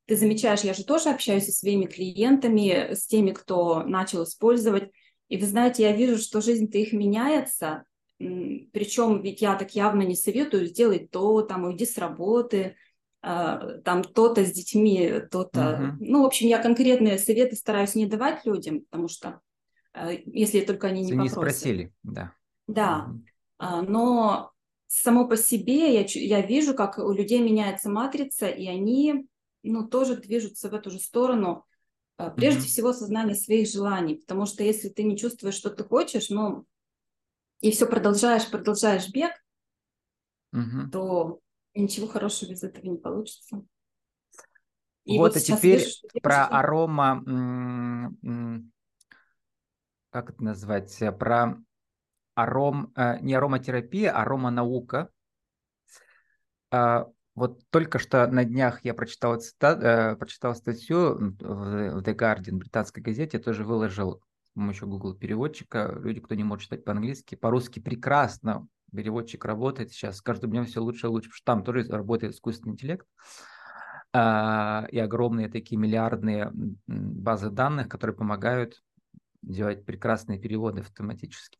ты 0.06 0.16
замечаешь, 0.16 0.62
я 0.62 0.74
же 0.74 0.84
тоже 0.84 1.10
общаюсь 1.10 1.46
со 1.46 1.52
своими 1.52 1.86
клиентами, 1.86 2.94
с 2.94 3.08
теми, 3.08 3.32
кто 3.32 3.84
начал 3.84 4.24
использовать. 4.24 4.92
И 5.30 5.38
вы 5.38 5.46
знаете, 5.46 5.84
я 5.84 5.94
вижу, 5.94 6.18
что 6.18 6.42
жизнь-то 6.42 6.78
их 6.78 6.94
меняется. 6.94 7.86
Причем 8.20 9.22
ведь 9.22 9.42
я 9.42 9.56
так 9.56 9.74
явно 9.76 10.04
не 10.04 10.16
советую 10.16 10.68
сделать 10.68 11.10
то, 11.12 11.42
там, 11.42 11.64
уйди 11.64 11.86
с 11.86 11.98
работы, 11.98 12.76
там 13.24 14.04
то-то 14.04 14.44
с 14.44 14.52
детьми, 14.52 15.22
то-то. 15.32 15.96
Угу. 15.98 16.06
Ну, 16.06 16.24
в 16.24 16.26
общем, 16.26 16.48
я 16.48 16.62
конкретные 16.62 17.18
советы 17.18 17.56
стараюсь 17.56 17.96
не 17.96 18.06
давать 18.06 18.46
людям, 18.46 18.82
потому 18.82 19.08
что 19.08 19.40
э, 19.94 20.18
если 20.26 20.60
только 20.60 20.88
они 20.88 21.04
не 21.04 21.14
попросят. 21.14 21.38
не 21.38 21.42
спросили, 21.42 21.94
да. 22.04 22.34
Да, 22.68 23.08
угу. 23.60 23.82
но 23.90 24.52
само 24.88 25.28
по 25.28 25.38
себе 25.38 25.94
я, 25.94 26.06
я 26.06 26.42
вижу, 26.42 26.76
как 26.76 26.98
у 26.98 27.14
людей 27.14 27.42
меняется 27.42 27.90
матрица, 27.90 28.48
и 28.48 28.68
они 28.68 29.26
ну, 29.64 29.88
тоже 29.88 30.18
движутся 30.18 30.70
в 30.70 30.74
эту 30.74 30.92
же 30.92 31.00
сторону. 31.00 31.66
Прежде 32.36 32.62
mm-hmm. 32.62 32.66
всего, 32.66 32.94
сознание 32.94 33.36
своих 33.36 33.68
желаний, 33.68 34.16
потому 34.16 34.46
что 34.46 34.64
если 34.64 34.90
ты 34.90 35.04
не 35.04 35.18
чувствуешь, 35.18 35.56
что 35.56 35.72
ты 35.72 35.84
хочешь, 35.84 36.30
ну, 36.30 36.66
и 37.60 37.72
все 37.72 37.88
продолжаешь, 37.88 38.50
продолжаешь 38.50 39.10
бег, 39.10 39.32
mm-hmm. 40.54 40.90
то 40.92 41.40
ничего 41.74 42.08
хорошего 42.08 42.52
из 42.52 42.64
этого 42.64 42.86
не 42.86 42.98
получится. 42.98 43.64
И 45.06 45.18
вот, 45.18 45.34
вот 45.34 45.38
а 45.38 45.40
теперь 45.40 45.80
вижу, 45.80 45.96
про 46.22 46.46
арома, 46.46 47.24
как 50.12 50.30
это 50.30 50.44
назвать, 50.44 50.98
про 51.20 51.58
аром, 52.36 52.92
э, 52.96 53.20
не 53.22 53.34
ароматерапия, 53.34 54.12
а 54.12 54.22
ароманаука. 54.22 55.10
А, 56.72 57.08
вот 57.36 57.62
только 57.70 58.00
что 58.00 58.28
на 58.28 58.46
днях 58.46 58.84
я 58.86 58.94
прочитал, 58.94 59.40
цитат, 59.40 59.84
э, 59.84 60.16
прочитал 60.16 60.56
статью 60.56 61.36
в, 61.40 62.02
The 62.02 62.16
Guardian, 62.16 62.58
британской 62.58 63.04
газете, 63.04 63.40
тоже 63.40 63.64
выложил 63.64 64.22
с 64.44 64.52
помощью 64.52 64.88
Google 64.88 65.16
переводчика. 65.16 65.94
Люди, 66.00 66.22
кто 66.22 66.36
не 66.36 66.44
может 66.44 66.64
читать 66.64 66.86
по-английски, 66.86 67.36
по-русски 67.36 67.80
прекрасно 67.80 68.68
переводчик 68.96 69.46
работает 69.46 69.92
сейчас. 69.92 70.18
С 70.18 70.22
каждым 70.22 70.52
днем 70.52 70.66
все 70.66 70.82
лучше 70.82 71.08
и 71.08 71.10
лучше, 71.10 71.30
потому 71.30 71.38
что 71.38 71.46
там 71.46 71.64
тоже 71.64 71.88
работает 71.90 72.34
искусственный 72.34 72.74
интеллект 72.74 73.08
а, 74.14 74.86
и 74.92 75.00
огромные 75.00 75.50
такие 75.50 75.78
миллиардные 75.78 76.52
базы 76.88 77.50
данных, 77.50 77.90
которые 77.90 78.16
помогают 78.16 78.82
делать 79.42 79.86
прекрасные 79.86 80.40
переводы 80.40 80.82
автоматически. 80.82 81.58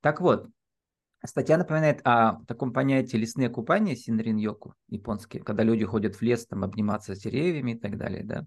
Так 0.00 0.20
вот, 0.20 0.48
статья 1.24 1.58
напоминает 1.58 2.00
о 2.04 2.42
таком 2.46 2.72
понятии 2.72 3.16
лесные 3.16 3.50
купания 3.50 3.94
синрин-йоку, 3.94 4.74
японские, 4.88 5.42
когда 5.42 5.62
люди 5.62 5.84
ходят 5.84 6.16
в 6.16 6.22
лес, 6.22 6.46
там, 6.46 6.64
обниматься 6.64 7.14
с 7.14 7.20
деревьями 7.20 7.72
и 7.72 7.78
так 7.78 7.96
далее, 7.96 8.24
да. 8.24 8.46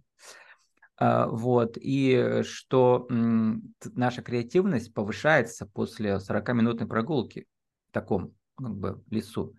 А, 0.97 1.27
вот, 1.27 1.77
и 1.79 2.41
что 2.43 3.07
наша 3.09 4.21
креативность 4.21 4.93
повышается 4.93 5.65
после 5.65 6.17
40-минутной 6.17 6.87
прогулки 6.87 7.45
таком 7.93 8.35
как 8.57 8.75
бы, 8.75 9.03
лесу. 9.09 9.55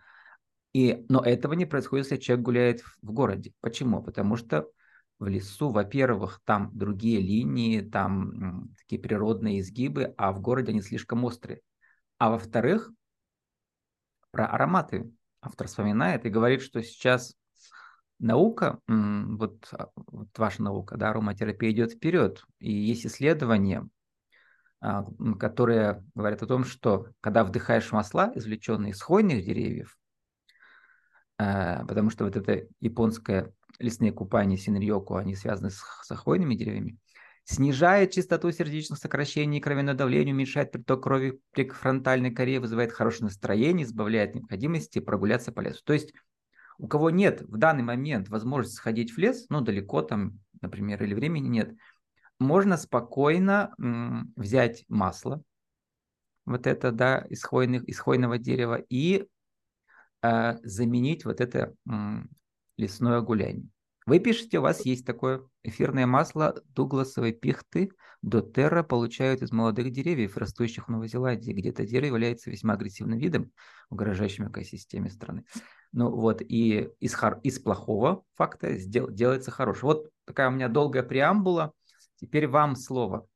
И, 0.74 1.06
но 1.08 1.20
этого 1.20 1.54
не 1.54 1.66
происходит, 1.66 2.06
если 2.10 2.22
человек 2.22 2.44
гуляет 2.44 2.80
в 2.80 3.12
городе. 3.12 3.54
Почему? 3.60 4.02
Потому 4.02 4.36
что 4.36 4.68
в 5.18 5.26
лесу, 5.26 5.70
во-первых, 5.70 6.40
там 6.44 6.70
другие 6.76 7.20
линии, 7.20 7.80
там 7.80 8.68
такие 8.76 9.00
природные 9.00 9.60
изгибы, 9.60 10.12
а 10.16 10.32
в 10.32 10.40
городе 10.40 10.72
они 10.72 10.82
слишком 10.82 11.24
острые. 11.24 11.60
А 12.18 12.30
во-вторых, 12.30 12.90
про 14.30 14.46
ароматы 14.46 15.10
автор 15.40 15.68
вспоминает 15.68 16.26
и 16.26 16.30
говорит, 16.30 16.60
что 16.60 16.82
сейчас 16.82 17.36
наука, 18.18 18.80
вот, 18.88 19.68
а, 19.72 19.90
вот 19.94 20.28
ваша 20.36 20.62
наука, 20.62 20.96
да, 20.96 21.10
ароматерапия 21.10 21.70
идет 21.70 21.92
вперед, 21.92 22.42
и 22.58 22.72
есть 22.72 23.06
исследования, 23.06 23.88
которые 25.38 26.04
говорят 26.14 26.42
о 26.42 26.46
том, 26.46 26.64
что 26.64 27.08
когда 27.20 27.44
вдыхаешь 27.44 27.92
масла, 27.92 28.32
извлеченные 28.34 28.92
из 28.92 29.00
хвойных 29.00 29.44
деревьев, 29.44 29.96
а, 31.38 31.84
потому 31.86 32.10
что 32.10 32.24
вот 32.24 32.36
это 32.36 32.66
японское 32.80 33.52
лесные 33.78 34.12
купания 34.12 34.56
синриоку, 34.56 35.16
они 35.16 35.34
связаны 35.34 35.70
с, 35.70 35.76
с 35.76 36.14
хвойными 36.14 36.54
деревьями, 36.54 36.98
снижает 37.44 38.12
частоту 38.12 38.50
сердечных 38.52 38.98
сокращений, 38.98 39.60
кровяное 39.60 39.94
давление, 39.94 40.34
уменьшает 40.34 40.70
приток 40.70 41.02
крови 41.02 41.40
при 41.52 41.68
фронтальной 41.68 42.30
коре, 42.30 42.60
вызывает 42.60 42.92
хорошее 42.92 43.24
настроение, 43.24 43.84
избавляет 43.84 44.34
необходимости 44.34 44.98
прогуляться 44.98 45.52
по 45.52 45.60
лесу. 45.60 45.82
То 45.84 45.92
есть 45.92 46.12
у 46.78 46.88
кого 46.88 47.10
нет 47.10 47.42
в 47.42 47.56
данный 47.56 47.82
момент 47.82 48.28
возможности 48.28 48.76
сходить 48.76 49.12
в 49.12 49.18
лес, 49.18 49.46
ну 49.48 49.60
далеко 49.60 50.02
там, 50.02 50.40
например, 50.60 51.02
или 51.02 51.14
времени 51.14 51.48
нет, 51.48 51.74
можно 52.38 52.76
спокойно 52.76 53.74
взять 54.36 54.84
масло, 54.88 55.42
вот 56.46 56.66
это, 56.66 56.92
да, 56.92 57.18
из, 57.30 57.42
хвойных, 57.42 57.84
из 57.84 57.98
хвойного 57.98 58.38
дерева 58.38 58.82
и 58.88 59.26
э, 60.22 60.58
заменить 60.62 61.24
вот 61.24 61.40
это 61.40 61.74
м, 61.88 62.28
лесное 62.76 63.20
гуляние. 63.20 63.68
Вы 64.06 64.18
пишете, 64.18 64.58
у 64.58 64.62
вас 64.62 64.84
есть 64.84 65.06
такое 65.06 65.42
эфирное 65.62 66.06
масло 66.06 66.62
дугласовой 66.68 67.32
пихты 67.32 67.90
дотерра 68.24 68.82
получают 68.82 69.42
из 69.42 69.52
молодых 69.52 69.90
деревьев, 69.92 70.36
растущих 70.36 70.88
в 70.88 70.90
Новой 70.90 71.08
Зеландии, 71.08 71.52
где 71.52 71.68
это 71.70 71.84
дерево 71.84 72.14
является 72.14 72.50
весьма 72.50 72.74
агрессивным 72.74 73.18
видом, 73.18 73.52
угрожающим 73.90 74.48
экосистеме 74.48 75.10
страны. 75.10 75.44
Ну 75.92 76.10
вот, 76.10 76.40
и 76.40 76.88
из, 77.00 77.16
из 77.42 77.58
плохого 77.60 78.24
факта 78.34 78.76
сдел... 78.76 79.10
делается 79.10 79.50
хороший. 79.50 79.84
Вот 79.84 80.10
такая 80.24 80.48
у 80.48 80.52
меня 80.52 80.68
долгая 80.68 81.02
преамбула. 81.02 81.72
Теперь 82.16 82.48
вам 82.48 82.76
слово. 82.76 83.26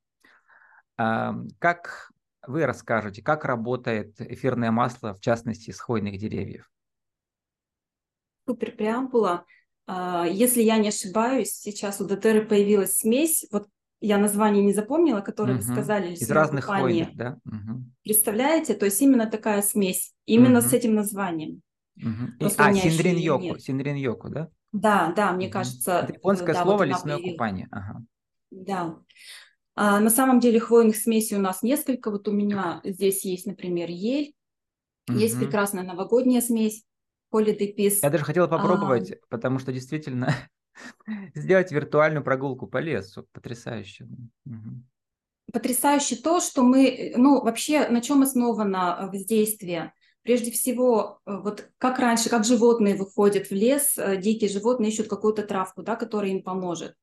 А, 0.96 1.34
как 1.58 2.10
вы 2.46 2.66
расскажете, 2.66 3.22
как 3.22 3.44
работает 3.44 4.20
эфирное 4.20 4.70
масло, 4.70 5.14
в 5.14 5.20
частности, 5.20 5.70
из 5.70 5.80
хвойных 5.80 6.18
деревьев? 6.18 6.70
Супер 8.46 8.72
преамбула. 8.72 9.44
А, 9.86 10.26
если 10.26 10.62
я 10.62 10.78
не 10.78 10.88
ошибаюсь, 10.88 11.52
сейчас 11.52 12.00
у 12.00 12.06
Дотеры 12.06 12.44
появилась 12.46 12.96
смесь, 12.96 13.46
вот 13.50 13.68
я 14.00 14.18
название 14.18 14.64
не 14.64 14.72
запомнила, 14.72 15.20
которое 15.20 15.54
угу. 15.58 15.62
вы 15.64 15.72
сказали. 15.72 16.12
Из 16.14 16.30
разных 16.30 16.64
хвойных, 16.64 17.16
да? 17.16 17.38
Угу. 17.44 17.84
Представляете? 18.04 18.74
То 18.74 18.84
есть 18.84 19.00
именно 19.02 19.26
такая 19.26 19.62
смесь, 19.62 20.14
именно 20.24 20.60
угу. 20.60 20.68
с 20.68 20.72
этим 20.72 20.94
названием. 20.94 21.62
Угу. 21.96 22.38
И, 22.40 22.44
а, 22.56 22.72
синрин 22.74 23.16
йоку, 23.16 23.58
синрин 23.58 23.96
йоку, 23.96 24.28
да? 24.28 24.48
Да, 24.72 25.12
да, 25.16 25.32
мне 25.32 25.46
угу. 25.46 25.54
кажется. 25.54 26.00
Это 26.00 26.12
японское 26.12 26.52
да, 26.52 26.62
слово 26.62 26.78
вот 26.78 26.84
лесное 26.84 27.18
купание. 27.18 27.68
Ага. 27.70 28.02
Да. 28.50 28.98
А, 29.74 30.00
на 30.00 30.10
самом 30.10 30.40
деле 30.40 30.60
хвойных 30.60 30.96
смесей 30.96 31.36
у 31.36 31.40
нас 31.40 31.62
несколько. 31.62 32.10
Вот 32.10 32.26
у 32.28 32.32
меня 32.32 32.80
здесь 32.84 33.24
есть, 33.24 33.46
например, 33.46 33.88
ель. 33.90 34.34
Угу. 35.08 35.18
Есть 35.18 35.38
прекрасная 35.38 35.84
новогодняя 35.84 36.40
смесь. 36.40 36.84
Holiday 37.32 37.76
Peace. 37.76 37.98
Я 38.02 38.10
даже 38.10 38.24
хотела 38.24 38.46
попробовать, 38.46 39.12
а... 39.12 39.16
потому 39.28 39.58
что 39.58 39.72
действительно 39.72 40.34
сделать 41.34 41.70
виртуальную 41.70 42.24
прогулку 42.24 42.66
по 42.66 42.78
лесу. 42.78 43.26
Потрясающе. 43.32 44.08
Угу. 44.46 44.82
Потрясающе 45.52 46.16
то, 46.16 46.40
что 46.40 46.62
мы, 46.62 47.14
ну, 47.16 47.42
вообще, 47.42 47.88
на 47.88 48.00
чем 48.00 48.22
основано 48.22 48.98
э, 49.00 49.06
воздействие? 49.06 49.92
Прежде 50.22 50.50
всего, 50.50 51.20
э, 51.24 51.36
вот 51.42 51.70
как 51.78 51.98
раньше, 51.98 52.28
как 52.28 52.44
животные 52.44 52.96
выходят 52.96 53.46
в 53.46 53.52
лес, 53.52 53.96
э, 53.96 54.18
дикие 54.18 54.50
животные 54.50 54.90
ищут 54.90 55.08
какую-то 55.08 55.42
травку, 55.42 55.82
да, 55.82 55.96
которая 55.96 56.32
им 56.32 56.42
поможет. 56.42 56.96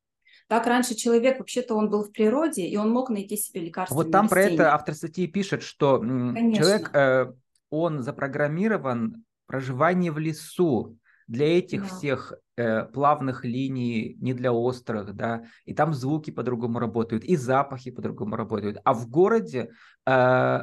Так 0.47 0.67
раньше 0.67 0.95
человек, 0.95 1.39
вообще-то 1.39 1.75
он 1.75 1.89
был 1.89 2.03
в 2.03 2.11
природе, 2.11 2.67
и 2.67 2.77
он 2.77 2.91
мог 2.91 3.09
найти 3.09 3.35
себе 3.37 3.61
лекарства. 3.61 3.95
Вот 3.95 4.11
там 4.11 4.25
растения. 4.25 4.45
про 4.45 4.53
это 4.53 4.73
автор 4.73 4.93
статьи 4.93 5.27
пишет, 5.27 5.63
что 5.63 5.99
Конечно. 5.99 6.53
человек, 6.53 7.35
он 7.69 8.03
запрограммирован 8.03 9.23
проживание 9.47 10.11
в 10.11 10.17
лесу 10.17 10.97
для 11.27 11.57
этих 11.57 11.81
да. 11.81 11.87
всех 11.87 12.33
э, 12.55 12.83
плавных 12.85 13.45
линий, 13.45 14.15
не 14.19 14.33
для 14.33 14.53
острых, 14.53 15.15
да, 15.15 15.43
и 15.65 15.73
там 15.73 15.93
звуки 15.93 16.31
по-другому 16.31 16.79
работают, 16.79 17.23
и 17.23 17.35
запахи 17.35 17.91
по-другому 17.91 18.35
работают. 18.35 18.77
А 18.83 18.93
в 18.93 19.09
городе 19.09 19.71
э, 20.05 20.59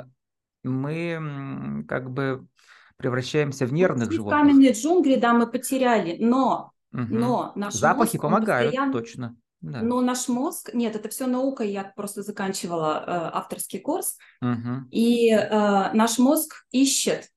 мы 0.63 1.85
как 1.89 2.11
бы 2.11 2.47
превращаемся 2.97 3.67
в 3.67 3.73
нервных 3.73 4.09
ну, 4.09 4.13
животных. 4.13 4.41
Каменные 4.41 4.73
джунгли, 4.73 5.17
да, 5.17 5.35
мы 5.35 5.49
потеряли, 5.49 6.17
но, 6.21 6.73
угу. 6.93 7.07
но 7.09 7.53
наш 7.57 7.75
запахи 7.75 8.17
мозг, 8.17 8.23
помогают, 8.23 8.71
постоянно... 8.71 8.93
точно. 8.93 9.37
Да. 9.63 9.81
Но 9.81 10.01
наш 10.01 10.29
мозг, 10.29 10.71
нет, 10.75 10.97
это 10.97 11.09
все 11.09 11.27
наука, 11.27 11.65
я 11.65 11.85
просто 11.85 12.23
заканчивала 12.23 13.05
э, 13.07 13.31
авторский 13.39 13.79
курс, 13.79 14.19
угу. 14.41 14.87
и 14.91 15.31
э, 15.31 15.93
наш 15.93 16.19
мозг 16.19 16.67
ищет 16.73 17.33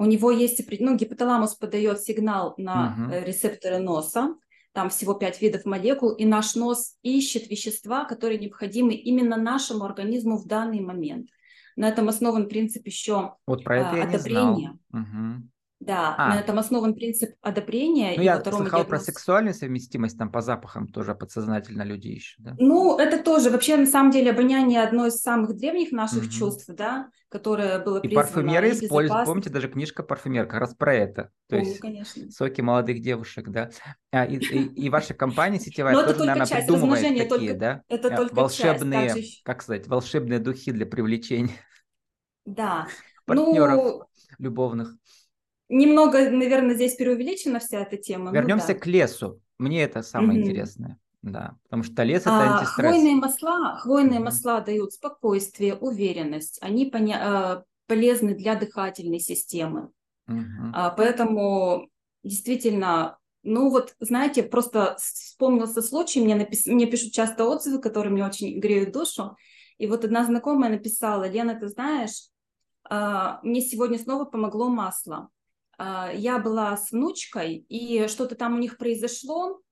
у 0.00 0.06
него 0.06 0.30
есть, 0.30 0.62
ну, 0.80 0.96
гипоталамус 0.96 1.56
подает 1.56 2.00
сигнал 2.00 2.54
на 2.56 2.96
угу. 2.96 3.26
рецепторы 3.26 3.80
носа, 3.80 4.34
там 4.72 4.88
всего 4.88 5.12
пять 5.12 5.42
видов 5.42 5.66
молекул, 5.66 6.12
и 6.12 6.24
наш 6.24 6.54
нос 6.54 6.96
ищет 7.02 7.50
вещества, 7.50 8.06
которые 8.06 8.38
необходимы 8.38 8.94
именно 8.94 9.36
нашему 9.36 9.84
организму 9.84 10.38
в 10.38 10.46
данный 10.46 10.80
момент. 10.80 11.28
На 11.76 11.86
этом 11.86 12.08
основан 12.08 12.48
принцип 12.48 12.86
еще 12.86 13.34
вот 13.46 13.62
про 13.62 13.80
это 13.80 14.02
а, 14.02 14.04
одобрения. 14.04 14.78
Угу. 14.90 15.48
Да, 15.80 16.14
а. 16.18 16.28
на 16.28 16.40
этом 16.40 16.58
основан 16.58 16.94
принцип 16.94 17.30
одобрения. 17.40 18.12
Ну, 18.14 18.22
я 18.22 18.44
слыхал 18.44 18.84
про 18.84 19.00
сексуальную 19.00 19.54
совместимость, 19.54 20.18
там 20.18 20.30
по 20.30 20.42
запахам 20.42 20.86
тоже 20.86 21.14
подсознательно 21.14 21.82
люди 21.82 22.08
ищут, 22.08 22.44
да? 22.44 22.54
Ну, 22.58 22.98
это 22.98 23.22
тоже, 23.22 23.48
вообще, 23.48 23.78
на 23.78 23.86
самом 23.86 24.10
деле, 24.10 24.32
обоняние 24.32 24.82
одно 24.82 25.06
из 25.06 25.16
самых 25.22 25.56
древних 25.56 25.90
наших 25.90 26.24
угу. 26.24 26.30
чувств, 26.30 26.66
да, 26.68 27.08
которое 27.30 27.78
было 27.78 28.00
призвано... 28.00 28.26
И 28.26 28.30
парфюмеры 28.30 28.70
используют, 28.72 29.24
помните, 29.24 29.48
даже 29.48 29.68
книжка 29.68 30.02
«Парфюмер» 30.02 30.46
как 30.46 30.60
раз 30.60 30.74
про 30.74 30.94
это. 30.94 31.30
То 31.48 31.56
Помню, 31.56 31.64
есть 31.64 31.80
конечно. 31.80 32.30
соки 32.30 32.60
молодых 32.60 33.00
девушек, 33.00 33.48
да. 33.48 33.70
А, 34.12 34.26
и, 34.26 34.36
и, 34.36 34.64
и 34.84 34.90
ваша 34.90 35.14
компания 35.14 35.58
сетевая 35.60 35.94
тоже, 35.94 36.18
наверное, 36.18 36.44
часть, 36.44 36.66
придумывает 36.66 37.02
такие, 37.02 37.26
только, 37.26 37.54
да? 37.54 37.82
Это 37.88 38.12
а, 38.12 38.16
только 38.18 38.34
волшебные, 38.34 39.08
часть, 39.08 39.14
также... 39.14 39.30
как 39.44 39.62
сказать, 39.62 39.88
волшебные 39.88 40.40
духи 40.40 40.72
для 40.72 40.84
привлечения 40.84 41.56
да. 42.44 42.86
партнеров 43.24 43.76
ну, 43.76 44.04
любовных. 44.38 44.94
Немного, 45.70 46.28
наверное, 46.30 46.74
здесь 46.74 46.96
преувеличена 46.96 47.60
вся 47.60 47.80
эта 47.80 47.96
тема. 47.96 48.32
Вернемся 48.32 48.68
ну, 48.68 48.74
да. 48.74 48.80
к 48.80 48.86
лесу. 48.86 49.40
Мне 49.56 49.84
это 49.84 50.02
самое 50.02 50.40
угу. 50.40 50.48
интересное. 50.48 50.98
Да, 51.22 51.56
потому 51.64 51.84
что 51.84 52.02
лес 52.02 52.22
это 52.22 52.30
а, 52.30 52.56
антистресс. 52.56 52.90
Хвойные 52.90 53.14
масла, 53.14 53.76
хвойные 53.76 54.18
угу. 54.18 54.24
масла 54.24 54.60
дают 54.62 54.94
спокойствие, 54.94 55.74
уверенность. 55.74 56.58
Они 56.62 56.90
поня- 56.90 57.60
э, 57.60 57.62
полезны 57.86 58.34
для 58.34 58.56
дыхательной 58.56 59.20
системы. 59.20 59.90
Угу. 60.26 60.72
А, 60.74 60.90
поэтому 60.90 61.88
действительно, 62.24 63.18
ну 63.42 63.70
вот, 63.70 63.94
знаете, 64.00 64.42
просто 64.42 64.96
вспомнился 64.98 65.82
случай, 65.82 66.20
мне, 66.20 66.34
напис... 66.34 66.66
мне 66.66 66.86
пишут 66.86 67.12
часто 67.12 67.44
отзывы, 67.44 67.80
которые 67.80 68.12
мне 68.12 68.24
очень 68.24 68.58
греют 68.58 68.92
душу. 68.92 69.36
И 69.78 69.86
вот 69.86 70.04
одна 70.04 70.24
знакомая 70.24 70.70
написала, 70.70 71.28
Лена, 71.28 71.54
ты 71.54 71.68
знаешь, 71.68 72.30
а, 72.88 73.40
мне 73.42 73.60
сегодня 73.60 73.98
снова 73.98 74.24
помогло 74.24 74.68
масло. 74.68 75.28
А, 75.82 76.12
я 76.12 76.38
была 76.38 76.76
с 76.76 76.92
внучкой, 76.92 77.64
и 77.70 78.06
что-то 78.06 78.34
там 78.34 78.54
у 78.54 78.58
них 78.58 78.76
произошло, 78.76 79.62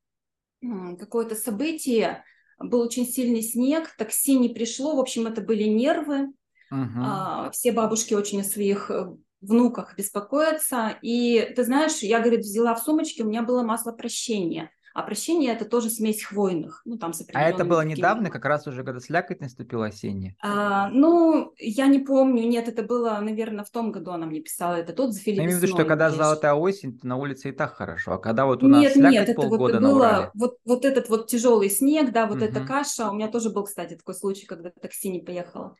какое-то 0.98 1.34
событие, 1.34 2.24
был 2.58 2.80
очень 2.80 3.06
сильный 3.06 3.42
снег, 3.42 3.94
такси 3.98 4.38
не 4.38 4.48
пришло, 4.48 4.96
в 4.96 5.00
общем, 5.00 5.26
это 5.26 5.42
были 5.42 5.64
нервы. 5.64 6.32
Uh-huh. 6.72 7.50
Все 7.52 7.72
бабушки 7.72 8.14
очень 8.14 8.40
о 8.40 8.44
своих 8.44 8.90
э, 8.90 9.14
внуках 9.40 9.96
беспокоятся. 9.96 10.98
И 11.00 11.52
ты 11.54 11.64
знаешь, 11.64 11.98
я, 11.98 12.20
говорит, 12.20 12.40
взяла 12.40 12.74
в 12.74 12.82
сумочке, 12.82 13.22
у 13.22 13.26
меня 13.26 13.42
было 13.42 13.62
масло 13.62 13.92
прощения. 13.92 14.70
А 14.98 15.02
прощение 15.04 15.52
это 15.52 15.64
тоже 15.64 15.90
смесь 15.90 16.24
хвойных. 16.24 16.82
Ну, 16.84 16.98
там 16.98 17.12
с 17.12 17.24
а 17.32 17.48
это 17.48 17.64
было 17.64 17.82
недавно, 17.82 18.30
как 18.30 18.44
раз 18.44 18.66
уже 18.66 18.82
когда 18.82 18.98
слякоть 18.98 19.40
наступила 19.40 19.86
осенняя? 19.86 20.34
А, 20.42 20.88
ну, 20.88 21.52
я 21.56 21.86
не 21.86 22.00
помню. 22.00 22.48
Нет, 22.48 22.66
это 22.66 22.82
было, 22.82 23.16
наверное, 23.20 23.62
в 23.62 23.70
том 23.70 23.92
году 23.92 24.10
она 24.10 24.26
мне 24.26 24.40
писала 24.40 24.74
это 24.74 24.92
тот 24.92 25.12
за 25.12 25.20
Я 25.24 25.44
имею 25.44 25.56
в 25.56 25.62
виду, 25.62 25.72
что 25.72 25.84
когда 25.84 26.10
золотая 26.10 26.54
осень, 26.54 26.98
то 26.98 27.06
на 27.06 27.14
улице 27.14 27.50
и 27.50 27.52
так 27.52 27.74
хорошо. 27.74 28.14
А 28.14 28.18
когда 28.18 28.44
вот 28.44 28.64
у 28.64 28.66
нас 28.66 28.82
нет, 28.82 28.94
слякоть 28.94 29.12
нет, 29.12 29.28
это 29.28 29.40
полгода 29.40 29.74
вот 29.74 29.82
было, 29.82 29.98
Урале. 29.98 30.30
Вот, 30.34 30.56
вот 30.64 30.84
этот 30.84 31.08
вот 31.08 31.28
тяжелый 31.28 31.70
снег, 31.70 32.10
да, 32.10 32.26
вот 32.26 32.38
угу. 32.38 32.46
эта 32.46 32.66
каша. 32.66 33.08
У 33.08 33.14
меня 33.14 33.28
тоже 33.28 33.50
был, 33.50 33.62
кстати, 33.62 33.94
такой 33.94 34.16
случай, 34.16 34.46
когда 34.46 34.70
такси 34.70 35.10
не 35.10 35.20
поехало. 35.20 35.76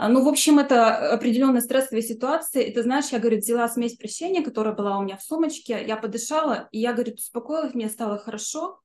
А, 0.00 0.08
ну, 0.08 0.22
в 0.22 0.28
общем, 0.28 0.60
это 0.60 1.10
определенная 1.10 1.60
стрессовая 1.60 2.02
ситуация. 2.02 2.62
И 2.62 2.72
ты 2.72 2.84
знаешь, 2.84 3.08
я, 3.08 3.18
говорю, 3.18 3.38
взяла 3.38 3.68
смесь 3.68 3.96
прощения, 3.96 4.44
которая 4.44 4.72
была 4.72 4.96
у 4.96 5.02
меня 5.02 5.16
в 5.16 5.24
сумочке, 5.24 5.84
я 5.84 5.96
подышала, 5.96 6.68
и 6.70 6.78
я, 6.78 6.92
говорю, 6.92 7.14
успокоилась, 7.14 7.74
мне 7.74 7.88
стало 7.88 8.16
хорошо. 8.16 8.78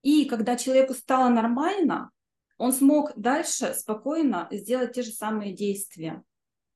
И 0.00 0.24
когда 0.24 0.56
человеку 0.56 0.94
стало 0.94 1.28
нормально, 1.28 2.10
он 2.56 2.72
смог 2.72 3.12
дальше 3.16 3.74
спокойно 3.74 4.48
сделать 4.50 4.94
те 4.94 5.02
же 5.02 5.10
самые 5.10 5.52
действия. 5.52 6.22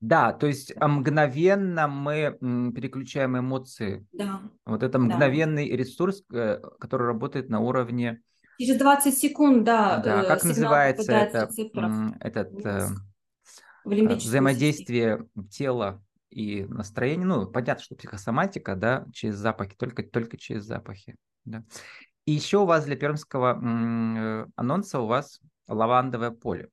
Да, 0.00 0.34
то 0.34 0.46
есть 0.46 0.74
а, 0.76 0.86
мгновенно 0.86 1.88
мы 1.88 2.36
переключаем 2.74 3.38
эмоции. 3.38 4.06
Да. 4.12 4.42
Вот 4.66 4.82
это 4.82 4.98
мгновенный 4.98 5.70
да. 5.70 5.76
ресурс, 5.76 6.22
э, 6.30 6.60
который 6.78 7.06
работает 7.06 7.48
на 7.48 7.60
уровне... 7.60 8.20
Через 8.58 8.76
20 8.76 9.16
секунд, 9.16 9.64
да. 9.64 10.02
Да, 10.04 10.24
как 10.24 10.44
называется 10.44 11.12
это, 11.12 11.48
этот 12.20 13.09
в 13.84 14.14
взаимодействие 14.16 15.26
тела 15.50 16.02
и 16.30 16.64
настроения. 16.64 17.24
Ну, 17.24 17.46
понятно, 17.46 17.82
что 17.82 17.96
психосоматика, 17.96 18.76
да, 18.76 19.06
через 19.12 19.36
запахи, 19.36 19.74
только, 19.76 20.02
только 20.02 20.36
через 20.36 20.64
запахи. 20.64 21.16
Да. 21.44 21.64
И 22.26 22.32
еще 22.32 22.58
у 22.58 22.66
вас 22.66 22.84
для 22.84 22.96
пермского 22.96 23.58
э, 23.60 24.46
анонса 24.56 25.00
у 25.00 25.06
вас 25.06 25.40
лавандовое 25.66 26.30
поле. 26.30 26.68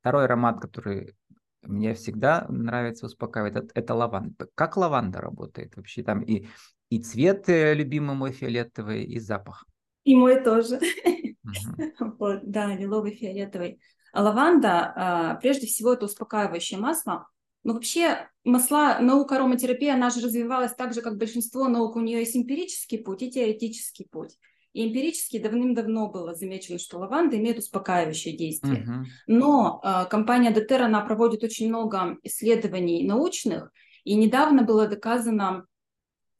Второй 0.00 0.24
аромат, 0.24 0.60
который 0.60 1.14
мне 1.62 1.94
всегда 1.94 2.46
нравится, 2.48 3.06
успокаивает, 3.06 3.56
это, 3.56 3.68
это 3.74 3.94
лаванда. 3.94 4.48
Как 4.54 4.76
лаванда 4.76 5.20
работает 5.20 5.76
вообще? 5.76 6.02
Там 6.02 6.22
и, 6.22 6.46
и 6.90 7.00
цвет 7.00 7.48
э, 7.48 7.74
любимый 7.74 8.16
мой 8.16 8.32
фиолетовый, 8.32 9.04
и 9.04 9.18
запах. 9.18 9.66
И 10.04 10.16
мой 10.16 10.42
тоже. 10.42 10.76
Угу. 10.76 12.14
Вот, 12.18 12.40
да, 12.44 12.74
лиловый 12.74 13.14
фиолетовый. 13.14 13.80
Лаванда, 14.14 14.92
а, 14.94 15.34
прежде 15.36 15.66
всего, 15.66 15.94
это 15.94 16.06
успокаивающее 16.06 16.78
масло. 16.78 17.28
Но 17.64 17.74
вообще 17.74 18.28
масла, 18.44 18.98
наука 19.00 19.36
ароматерапии, 19.36 19.88
она 19.88 20.10
же 20.10 20.20
развивалась 20.20 20.74
так 20.74 20.92
же, 20.94 21.00
как 21.00 21.16
большинство 21.16 21.68
наук. 21.68 21.96
У 21.96 22.00
нее 22.00 22.20
есть 22.20 22.36
эмпирический 22.36 22.98
путь 22.98 23.22
и 23.22 23.30
теоретический 23.30 24.06
путь. 24.10 24.36
И 24.72 24.88
эмпирически 24.88 25.38
давным-давно 25.38 26.08
было 26.08 26.34
замечено, 26.34 26.78
что 26.78 26.98
лаванда 26.98 27.36
имеет 27.36 27.58
успокаивающее 27.58 28.36
действие. 28.36 28.84
Uh-huh. 28.84 29.04
Но 29.26 29.80
э, 29.84 30.06
компания 30.08 30.50
Детер, 30.50 30.82
она 30.82 31.02
проводит 31.02 31.44
очень 31.44 31.68
много 31.68 32.16
исследований 32.22 33.06
научных, 33.06 33.70
и 34.04 34.14
недавно 34.14 34.62
было 34.62 34.88
доказано 34.88 35.66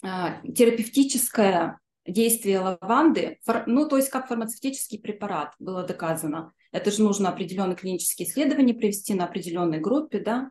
э, 0.03 0.09
терапевтическое 0.51 1.79
действие 2.07 2.61
лаванды, 2.61 3.39
ну, 3.67 3.89
то 3.89 3.97
есть 3.97 4.11
как 4.11 4.29
фармацевтический 4.29 4.99
препарат 4.99 5.55
было 5.59 5.85
доказано. 5.85 6.53
Это 6.73 6.91
же 6.91 7.03
нужно 7.03 7.29
определенные 7.29 7.77
клинические 7.77 8.29
исследования 8.29 8.75
провести 8.75 9.15
на 9.15 9.25
определенной 9.25 9.79
группе, 9.79 10.21
да, 10.21 10.51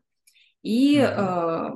и 0.62 0.98
э, 0.98 1.70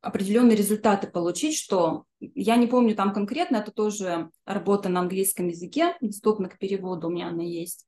определенные 0.00 0.56
результаты 0.56 1.06
получить, 1.06 1.56
что 1.56 2.04
я 2.20 2.56
не 2.56 2.66
помню 2.66 2.94
там 2.94 3.12
конкретно, 3.12 3.58
это 3.58 3.70
тоже 3.70 4.30
работа 4.44 4.88
на 4.88 5.00
английском 5.00 5.48
языке, 5.48 5.96
доступна 6.00 6.48
к 6.48 6.58
переводу, 6.58 7.06
у 7.06 7.10
меня 7.10 7.28
она 7.28 7.42
есть. 7.42 7.86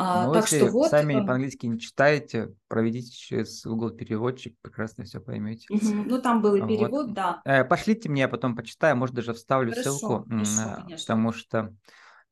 А, 0.00 0.26
ну, 0.26 0.32
так 0.32 0.44
если 0.44 0.58
что 0.58 0.70
вот, 0.70 0.90
сами 0.90 1.14
э, 1.14 1.26
по-английски 1.26 1.66
не 1.66 1.80
читаете, 1.80 2.54
проведите 2.68 3.10
через 3.10 3.64
Google 3.66 3.90
переводчик, 3.90 4.56
прекрасно 4.62 5.02
все 5.04 5.20
поймете. 5.20 5.66
Угу. 5.70 6.04
Ну, 6.06 6.22
там 6.22 6.40
был 6.40 6.54
и 6.54 6.60
перевод, 6.60 6.90
вот. 6.90 7.12
да. 7.14 7.42
Э, 7.44 7.64
пошлите 7.64 8.08
мне, 8.08 8.22
я 8.22 8.28
потом 8.28 8.54
почитаю, 8.54 8.96
может, 8.96 9.16
даже 9.16 9.32
вставлю 9.32 9.72
хорошо, 9.72 9.90
ссылку, 9.90 10.24
хорошо, 10.28 10.96
потому 10.96 11.32
что 11.32 11.74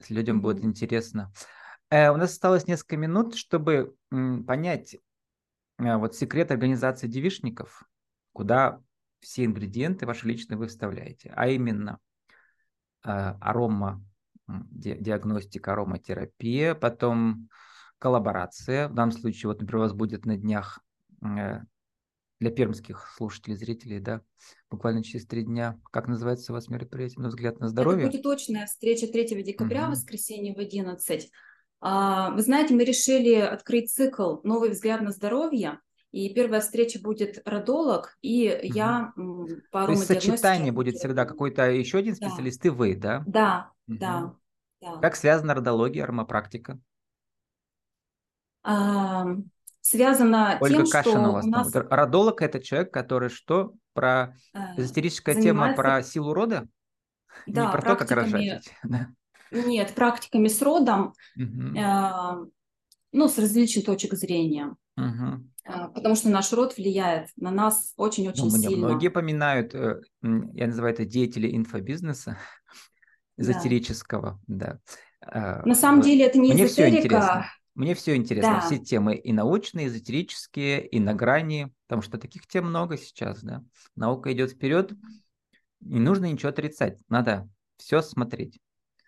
людям 0.09 0.37
угу. 0.37 0.45
будет 0.45 0.65
интересно. 0.65 1.33
Э, 1.91 2.11
у 2.11 2.17
нас 2.17 2.31
осталось 2.31 2.69
несколько 2.69 2.97
минут, 2.97 3.35
чтобы 3.35 3.97
понять 4.11 4.97
э, 5.79 5.97
вот 5.97 6.15
секрет 6.15 6.53
организации 6.53 7.09
девишников, 7.09 7.83
куда 8.33 8.81
все 9.21 9.45
ингредиенты 9.45 10.07
ваши 10.07 10.29
личные 10.29 10.57
вы 10.57 10.69
вставляете, 10.69 11.33
а 11.35 11.49
именно 11.49 11.99
э, 13.05 13.11
арома, 13.11 14.05
диагностика, 14.49 15.73
ароматерапия, 15.73 16.75
потом 16.75 17.49
коллаборация. 17.99 18.89
В 18.89 18.95
данном 18.95 19.13
случае, 19.13 19.49
вот, 19.49 19.61
например, 19.61 19.79
у 19.79 19.83
вас 19.85 19.93
будет 19.93 20.27
на 20.27 20.37
днях 20.37 20.81
для 22.39 22.51
пермских 22.51 23.13
слушателей, 23.17 23.57
зрителей, 23.57 23.99
да, 23.99 24.21
буквально 24.71 25.03
через 25.03 25.27
три 25.27 25.43
дня. 25.43 25.81
Как 25.91 26.07
называется 26.07 26.53
у 26.53 26.55
вас 26.55 26.69
мероприятие, 26.69 27.23
на 27.23 27.29
взгляд 27.29 27.61
на 27.61 27.69
здоровье? 27.69 28.03
Это 28.03 28.13
будет 28.13 28.23
точная 28.23 28.67
встреча 28.67 29.07
3 29.07 29.43
декабря, 29.43 29.85
угу. 29.85 29.93
воскресенье 29.93 30.55
в 30.55 30.59
11. 30.59 31.31
А, 31.81 32.31
вы 32.31 32.43
знаете, 32.43 32.75
мы 32.75 32.85
решили 32.85 33.35
открыть 33.35 33.91
цикл 33.91 34.37
«Новый 34.43 34.71
взгляд 34.71 35.01
на 35.01 35.13
здоровье», 35.13 35.81
и 36.13 36.33
первая 36.33 36.61
встреча 36.61 37.01
будет 37.01 37.43
родолог, 37.45 38.17
и 38.23 38.49
угу. 38.51 38.75
я 38.75 39.13
по 39.71 39.87
То 39.87 39.93
есть 39.93 40.07
сочетание 40.07 40.73
будет 40.73 40.97
всегда 40.97 41.25
какой-то 41.25 41.71
еще 41.71 41.99
один 41.99 42.15
специалист 42.15 42.63
да. 42.63 42.69
и 42.69 42.71
вы, 42.71 42.97
да? 42.97 43.25
Да. 43.27 43.73
Да, 43.87 44.35
да. 44.81 44.97
Как 44.99 45.17
связана 45.17 45.55
родология, 45.55 46.05
аромапрактика? 46.05 46.79
А, 48.63 49.27
связано 49.81 50.59
Ольга 50.61 50.83
тем, 50.83 50.91
Кашина 50.91 51.41
что 51.41 51.47
у 51.47 51.51
нас... 51.51 51.71
Там. 51.73 51.87
Родолог– 51.89 52.43
это 52.43 52.61
человек, 52.61 52.93
который 52.93 53.29
что? 53.29 53.75
Про 53.93 54.37
а, 54.53 54.77
эзотерическая 54.77 55.35
занимается... 55.35 55.75
тема 55.75 55.77
про 55.77 56.03
силу 56.03 56.35
рода? 56.35 56.69
Да, 57.47 57.67
Не 57.67 57.73
про 57.73 57.83
то, 57.83 57.97
как 57.97 58.11
рожать. 58.11 58.69
Нет, 59.51 59.95
практиками 59.95 60.49
с 60.49 60.61
родом, 60.61 61.15
угу. 61.37 61.79
э, 61.79 62.47
ну, 63.13 63.29
с 63.29 63.39
различных 63.39 63.85
точек 63.85 64.15
зрения. 64.15 64.75
Угу. 64.97 65.45
Э, 65.65 65.89
потому 65.95 66.17
что 66.17 66.29
наш 66.29 66.53
род 66.53 66.77
влияет 66.77 67.29
на 67.37 67.51
нас 67.51 67.93
очень-очень 67.97 68.45
ну, 68.45 68.51
сильно. 68.51 68.89
Многие 68.89 69.09
поминают, 69.09 69.75
э, 69.75 70.01
я 70.23 70.67
называю 70.67 70.95
это 70.95 71.05
деятели 71.05 71.55
инфобизнеса, 71.55 72.39
эзотерического, 73.37 74.41
да. 74.47 74.79
да. 75.21 75.63
На 75.65 75.75
самом 75.75 76.01
деле 76.01 76.25
это 76.25 76.39
не 76.39 76.53
Мне 76.53 76.67
эзотерика, 76.67 77.47
Мне 77.75 77.95
все 77.95 78.17
интересно, 78.17 78.61
да. 78.61 78.67
все 78.67 78.79
темы 78.79 79.17
и 79.17 79.33
научные, 79.33 79.87
и 79.87 79.89
эзотерические, 79.89 80.87
и 80.87 81.01
на 81.01 81.15
грани, 81.15 81.73
потому 81.87 82.03
что 82.03 82.19
таких 82.19 82.47
тем 82.47 82.67
много 82.67 82.97
сейчас, 82.97 83.43
да. 83.43 83.63
Наука 83.95 84.33
идет 84.33 84.53
вперед, 84.53 84.93
не 85.81 86.01
нужно 86.01 86.27
ничего 86.27 86.51
отрицать, 86.51 86.99
надо 87.09 87.49
все 87.77 88.03
смотреть. 88.03 88.59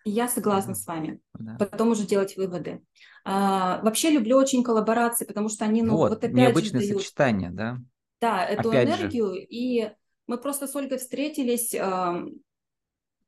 Я 0.05 0.29
согласна 0.29 0.73
да. 0.73 0.79
с 0.79 0.87
вами. 0.87 1.21
Да. 1.35 1.57
Потом 1.59 1.89
уже 1.89 2.07
делать 2.07 2.37
выводы. 2.37 2.83
А, 3.25 3.81
вообще 3.83 4.11
люблю 4.11 4.37
очень 4.37 4.63
коллаборации, 4.63 5.27
потому 5.27 5.49
что 5.49 5.65
они, 5.65 5.83
ну, 5.83 5.97
вот, 5.97 6.11
вот 6.11 6.19
опять 6.19 6.33
необычное 6.33 6.81
же 6.81 6.89
дают... 6.89 7.03
сочетание, 7.03 7.51
да? 7.51 7.79
Да, 8.21 8.45
эту 8.45 8.71
опять 8.71 8.89
энергию. 8.89 9.35
Же. 9.35 9.41
И 9.43 9.91
мы 10.27 10.39
просто 10.39 10.67
с 10.67 10.75
Ольгой 10.75 10.99
встретились, 10.99 11.75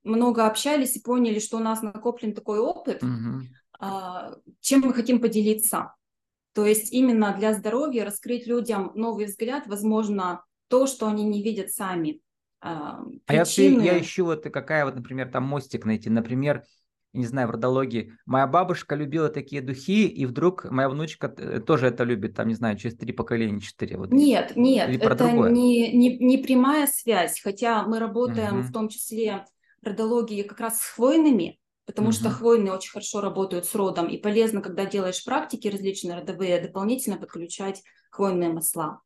много 0.04 0.46
общались 0.46 0.96
и 0.96 1.02
поняли, 1.02 1.38
что 1.38 1.58
у 1.58 1.60
нас 1.60 1.82
накоплен 1.82 2.34
такой 2.34 2.58
опыт, 2.58 3.02
угу. 3.02 3.42
чем 4.60 4.80
мы 4.80 4.94
хотим 4.94 5.20
поделиться. 5.20 5.94
То 6.52 6.66
есть 6.66 6.92
именно 6.92 7.34
для 7.38 7.54
здоровья 7.54 8.04
раскрыть 8.04 8.46
людям 8.46 8.92
новый 8.94 9.26
взгляд, 9.26 9.66
возможно, 9.66 10.44
то, 10.68 10.86
что 10.86 11.06
они 11.06 11.24
не 11.24 11.42
видят 11.42 11.70
сами. 11.70 12.20
А, 12.60 13.00
а 13.26 13.34
я, 13.34 13.44
я 13.46 14.00
ищу 14.00 14.24
вот 14.24 14.44
какая 14.44 14.84
вот, 14.84 14.94
например, 14.94 15.30
там 15.30 15.44
мостик 15.44 15.84
найти. 15.84 16.10
Например, 16.10 16.64
не 17.12 17.26
знаю, 17.26 17.48
в 17.48 17.50
родологии. 17.52 18.12
Моя 18.26 18.46
бабушка 18.46 18.94
любила 18.94 19.28
такие 19.28 19.62
духи, 19.62 20.06
и 20.06 20.26
вдруг 20.26 20.64
моя 20.70 20.88
внучка 20.88 21.28
тоже 21.28 21.86
это 21.88 22.04
любит, 22.04 22.36
там, 22.36 22.48
не 22.48 22.54
знаю, 22.54 22.76
через 22.76 22.96
три 22.96 23.12
поколения, 23.12 23.60
четыре. 23.60 23.96
Вот. 23.96 24.12
Нет, 24.12 24.52
нет, 24.56 24.88
это 24.90 25.32
не, 25.32 25.92
не, 25.92 26.18
не 26.18 26.38
прямая 26.38 26.86
связь, 26.86 27.40
хотя 27.40 27.82
мы 27.84 27.98
работаем 27.98 28.60
угу. 28.60 28.66
в 28.66 28.72
том 28.72 28.88
числе 28.88 29.44
родологии 29.82 30.42
как 30.42 30.60
раз 30.60 30.80
с 30.80 30.90
хвойными, 30.90 31.58
потому 31.86 32.08
угу. 32.08 32.14
что 32.14 32.30
хвойные 32.30 32.72
очень 32.72 32.90
хорошо 32.90 33.20
работают 33.20 33.66
с 33.66 33.74
родом, 33.74 34.08
и 34.08 34.18
полезно, 34.18 34.60
когда 34.60 34.86
делаешь 34.86 35.24
практики 35.24 35.68
различные 35.68 36.18
родовые, 36.18 36.60
дополнительно 36.60 37.16
подключать 37.16 37.82
хвойные 38.10 38.50
масла. 38.50 39.00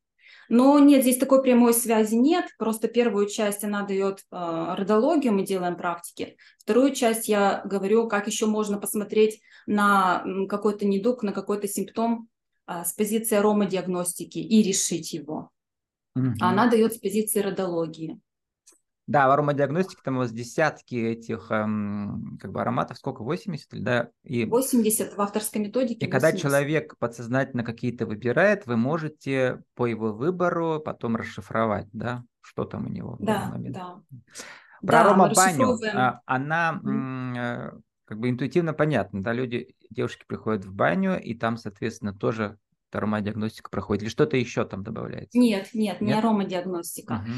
Но 0.49 0.77
нет, 0.79 1.01
здесь 1.01 1.17
такой 1.17 1.41
прямой 1.41 1.73
связи 1.73 2.15
нет. 2.15 2.45
Просто 2.57 2.87
первую 2.87 3.27
часть 3.27 3.63
она 3.63 3.83
дает 3.83 4.19
э, 4.19 4.75
родологию, 4.77 5.33
мы 5.33 5.43
делаем 5.43 5.75
практики. 5.75 6.37
Вторую 6.59 6.93
часть 6.93 7.27
я 7.27 7.61
говорю, 7.65 8.07
как 8.07 8.27
еще 8.27 8.45
можно 8.45 8.77
посмотреть 8.77 9.41
на 9.65 10.23
какой-то 10.47 10.85
недуг, 10.85 11.23
на 11.23 11.31
какой-то 11.31 11.67
симптом 11.67 12.29
э, 12.67 12.83
с 12.85 12.93
позиции 12.93 13.35
аромадиагностики 13.35 14.37
и 14.37 14.61
решить 14.61 15.13
его. 15.13 15.49
Угу. 16.15 16.35
Она 16.41 16.69
дает 16.69 16.93
с 16.93 16.97
позиции 16.97 17.39
родологии. 17.39 18.19
Да, 19.07 19.27
в 19.27 19.31
аромадиагностике 19.31 20.01
там 20.03 20.15
у 20.15 20.19
вас 20.19 20.31
десятки 20.31 20.95
этих 20.95 21.51
эм, 21.51 22.39
как 22.41 22.51
бы 22.51 22.61
ароматов, 22.61 22.97
сколько, 22.97 23.23
80 23.23 23.73
или 23.73 23.81
да? 23.81 24.09
И, 24.23 24.45
80 24.45 25.15
в 25.15 25.21
авторской 25.21 25.61
методике. 25.61 26.05
И 26.05 26.09
80. 26.09 26.11
когда 26.11 26.37
человек 26.37 26.97
подсознательно 26.97 27.63
какие-то 27.63 28.07
выбирает, 28.07 28.65
вы 28.65 28.77
можете 28.77 29.61
по 29.75 29.85
его 29.85 30.11
выбору 30.11 30.81
потом 30.83 31.17
расшифровать, 31.17 31.87
да, 31.93 32.23
что 32.41 32.65
там 32.65 32.87
у 32.87 32.89
него. 32.89 33.17
Да, 33.19 33.53
да. 33.55 34.01
Про 34.81 34.91
да, 34.91 35.01
аромабаню, 35.01 35.77
а, 35.93 36.21
она 36.25 36.79
mm. 36.83 37.81
как 38.05 38.19
бы 38.19 38.29
интуитивно 38.29 38.73
понятна, 38.73 39.23
да, 39.23 39.33
люди, 39.33 39.75
девушки 39.89 40.25
приходят 40.27 40.65
в 40.65 40.73
баню, 40.73 41.19
и 41.19 41.33
там, 41.35 41.57
соответственно, 41.57 42.13
тоже 42.13 42.57
аромадиагностика 42.91 43.69
проходит, 43.69 44.03
или 44.03 44.09
что-то 44.09 44.37
еще 44.37 44.65
там 44.65 44.83
добавляется? 44.83 45.37
Нет, 45.37 45.69
нет, 45.73 46.01
нет? 46.01 46.01
не 46.01 46.13
аромадиагностика. 46.13 47.13
Угу. 47.13 47.31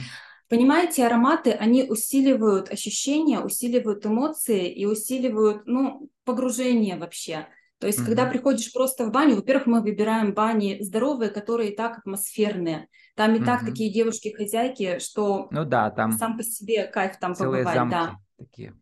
Понимаете, 0.50 1.06
ароматы, 1.06 1.52
они 1.52 1.84
усиливают 1.84 2.72
ощущения, 2.72 3.40
усиливают 3.40 4.06
эмоции 4.06 4.72
и 4.72 4.86
усиливают, 4.86 5.64
ну, 5.66 6.10
погружение 6.24 6.98
вообще. 6.98 7.48
То 7.80 7.86
есть, 7.86 8.00
mm-hmm. 8.00 8.06
когда 8.06 8.26
приходишь 8.26 8.74
просто 8.74 9.06
в 9.06 9.12
баню, 9.12 9.36
во-первых, 9.36 9.68
мы 9.68 9.82
выбираем 9.82 10.34
бани 10.34 10.78
здоровые, 10.82 11.30
которые 11.30 11.72
и 11.72 11.76
так 11.76 12.00
атмосферные. 12.00 12.88
Там 13.16 13.36
и 13.36 13.40
mm-hmm. 13.40 13.46
так 13.46 13.66
такие 13.66 13.92
девушки-хозяйки, 13.92 15.00
что 15.00 15.48
ну 15.52 15.66
да, 15.66 15.92
там 15.92 16.14
сам 16.14 16.38
по 16.38 16.44
себе 16.44 16.86
кайф 16.86 17.18
там 17.20 17.36
целые 17.36 17.64
побывать. 17.64 17.76
Замки 17.76 17.92
да. 17.92 18.16
такие 18.38 18.74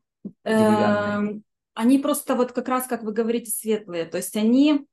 эм, 0.43 1.43
Они 1.73 1.99
просто 1.99 2.35
вот 2.35 2.51
как 2.51 2.67
раз, 2.69 2.87
как 2.87 3.03
вы 3.03 3.11
говорите, 3.11 3.51
светлые. 3.51 4.05
То 4.05 4.17
есть 4.17 4.35
они 4.37 4.85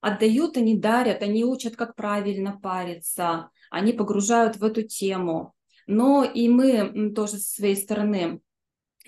отдают, 0.00 0.56
они 0.56 0.78
дарят, 0.78 1.22
они 1.22 1.44
учат, 1.44 1.76
как 1.76 1.94
правильно 1.94 2.58
париться, 2.60 3.50
они 3.70 3.92
погружают 3.92 4.56
в 4.56 4.64
эту 4.64 4.82
тему. 4.82 5.54
Но 5.86 6.24
и 6.24 6.48
мы 6.48 7.12
тоже 7.14 7.38
со 7.38 7.54
своей 7.54 7.76
стороны 7.76 8.40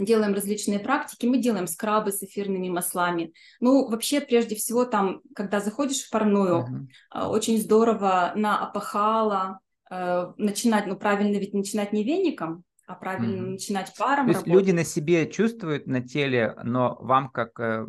делаем 0.04 0.34
различные 0.34 0.78
практики, 0.78 1.26
мы 1.26 1.38
делаем 1.38 1.66
скрабы 1.66 2.12
с 2.12 2.22
эфирными 2.22 2.68
маслами. 2.68 3.32
Ну, 3.60 3.88
вообще, 3.88 4.20
прежде 4.20 4.54
всего, 4.54 4.84
там, 4.84 5.22
когда 5.34 5.60
заходишь 5.60 6.02
в 6.02 6.10
парную, 6.10 6.88
uh-huh. 7.12 7.26
очень 7.28 7.58
здорово 7.58 8.32
на 8.36 8.64
опахало 8.64 9.60
э, 9.90 10.32
начинать, 10.36 10.86
ну, 10.86 10.96
правильно 10.96 11.36
ведь 11.36 11.54
начинать 11.54 11.92
не 11.92 12.04
веником, 12.04 12.64
а 12.86 12.94
правильно 12.94 13.42
uh-huh. 13.42 13.50
начинать 13.50 13.92
паром 13.98 14.26
То 14.26 14.32
есть 14.32 14.46
работать. 14.46 14.66
люди 14.66 14.76
на 14.76 14.84
себе 14.84 15.30
чувствуют 15.30 15.86
на 15.86 16.00
теле, 16.00 16.54
но 16.62 16.96
вам 17.00 17.28
как 17.30 17.58
э, 17.60 17.86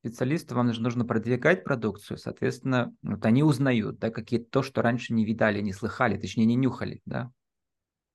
специалисту 0.00 0.54
вам 0.54 0.68
нужно 0.68 1.04
продвигать 1.04 1.64
продукцию, 1.64 2.18
соответственно, 2.18 2.94
вот 3.02 3.24
они 3.26 3.42
узнают, 3.42 3.98
да, 3.98 4.10
какие-то 4.10 4.46
то, 4.50 4.62
что 4.62 4.82
раньше 4.82 5.12
не 5.14 5.24
видали, 5.24 5.60
не 5.60 5.72
слыхали, 5.72 6.16
точнее, 6.16 6.44
не 6.44 6.54
нюхали, 6.54 7.00
да 7.04 7.32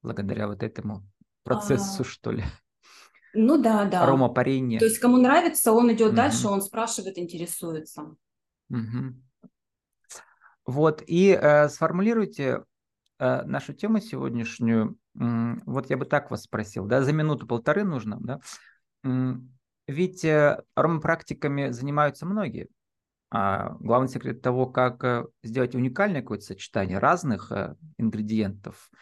благодаря 0.01 0.47
вот 0.47 0.63
этому 0.63 1.03
процессу, 1.43 2.03
а, 2.03 2.05
что 2.05 2.31
ли? 2.31 2.43
Ну 3.33 3.62
да, 3.62 3.85
да. 3.85 4.03
Аромапарение. 4.03 4.79
То 4.79 4.85
есть 4.85 4.99
кому 4.99 5.17
нравится, 5.17 5.71
он 5.71 5.91
идет 5.91 6.09
угу. 6.09 6.15
дальше, 6.15 6.47
он 6.47 6.62
спрашивает, 6.62 7.17
интересуется. 7.17 8.15
Угу. 8.69 9.15
Вот, 10.65 11.03
и 11.05 11.29
э, 11.39 11.69
сформулируйте 11.69 12.63
э, 13.17 13.43
нашу 13.43 13.73
тему 13.73 13.99
сегодняшнюю. 13.99 14.97
Вот 15.15 15.89
я 15.89 15.97
бы 15.97 16.05
так 16.05 16.31
вас 16.31 16.43
спросил, 16.43 16.85
да, 16.85 17.01
за 17.01 17.12
минуту-полторы 17.12 17.83
нужно, 17.83 18.17
да? 18.21 18.39
Ведь 19.88 20.23
э, 20.23 20.62
аромапрактиками 20.75 21.71
занимаются 21.71 22.27
многие. 22.27 22.69
А 23.31 23.71
главный 23.79 24.07
секрет 24.07 24.41
того, 24.41 24.67
как 24.67 25.03
э, 25.03 25.25
сделать 25.43 25.73
уникальное 25.73 26.21
какое-то 26.21 26.45
сочетание 26.45 26.99
разных 26.99 27.51
э, 27.51 27.75
ингредиентов– 27.97 28.91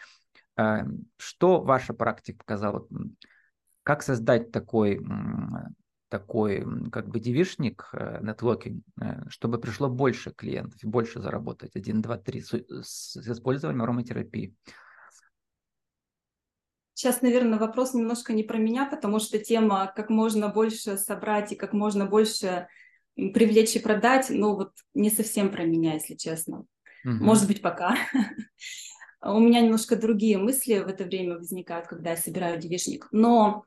что 1.16 1.60
ваша 1.60 1.94
практика 1.94 2.38
показала? 2.38 2.86
Как 3.82 4.02
создать 4.02 4.50
такой, 4.50 5.00
такой 6.08 6.66
как 6.90 7.08
бы 7.08 7.20
девишник, 7.20 7.88
э, 7.92 8.18
нетворкинг, 8.22 8.82
э, 9.00 9.28
чтобы 9.28 9.58
пришло 9.58 9.88
больше 9.88 10.30
клиентов 10.30 10.82
и 10.82 10.86
больше 10.86 11.20
заработать? 11.20 11.76
Один, 11.76 12.02
два, 12.02 12.18
три 12.18 12.40
с, 12.40 12.52
с 12.52 13.16
использованием 13.16 13.82
ароматерапии. 13.82 14.54
Сейчас, 16.94 17.22
наверное, 17.22 17.58
вопрос 17.58 17.94
немножко 17.94 18.32
не 18.32 18.42
про 18.42 18.58
меня, 18.58 18.84
потому 18.84 19.20
что 19.20 19.38
тема 19.38 19.92
как 19.94 20.10
можно 20.10 20.48
больше 20.48 20.96
собрать 20.96 21.52
и 21.52 21.56
как 21.56 21.72
можно 21.72 22.06
больше 22.06 22.66
привлечь 23.14 23.76
и 23.76 23.78
продать, 23.80 24.26
ну 24.30 24.54
вот 24.54 24.72
не 24.94 25.10
совсем 25.10 25.50
про 25.50 25.64
меня, 25.64 25.94
если 25.94 26.14
честно. 26.14 26.64
Угу. 27.04 27.12
Может 27.24 27.46
быть, 27.46 27.62
пока. 27.62 27.96
У 29.20 29.40
меня 29.40 29.60
немножко 29.60 29.96
другие 29.96 30.38
мысли 30.38 30.78
в 30.78 30.88
это 30.88 31.04
время 31.04 31.38
возникают, 31.38 31.86
когда 31.86 32.10
я 32.10 32.16
собираю 32.16 32.58
девишник. 32.60 33.08
Но 33.10 33.64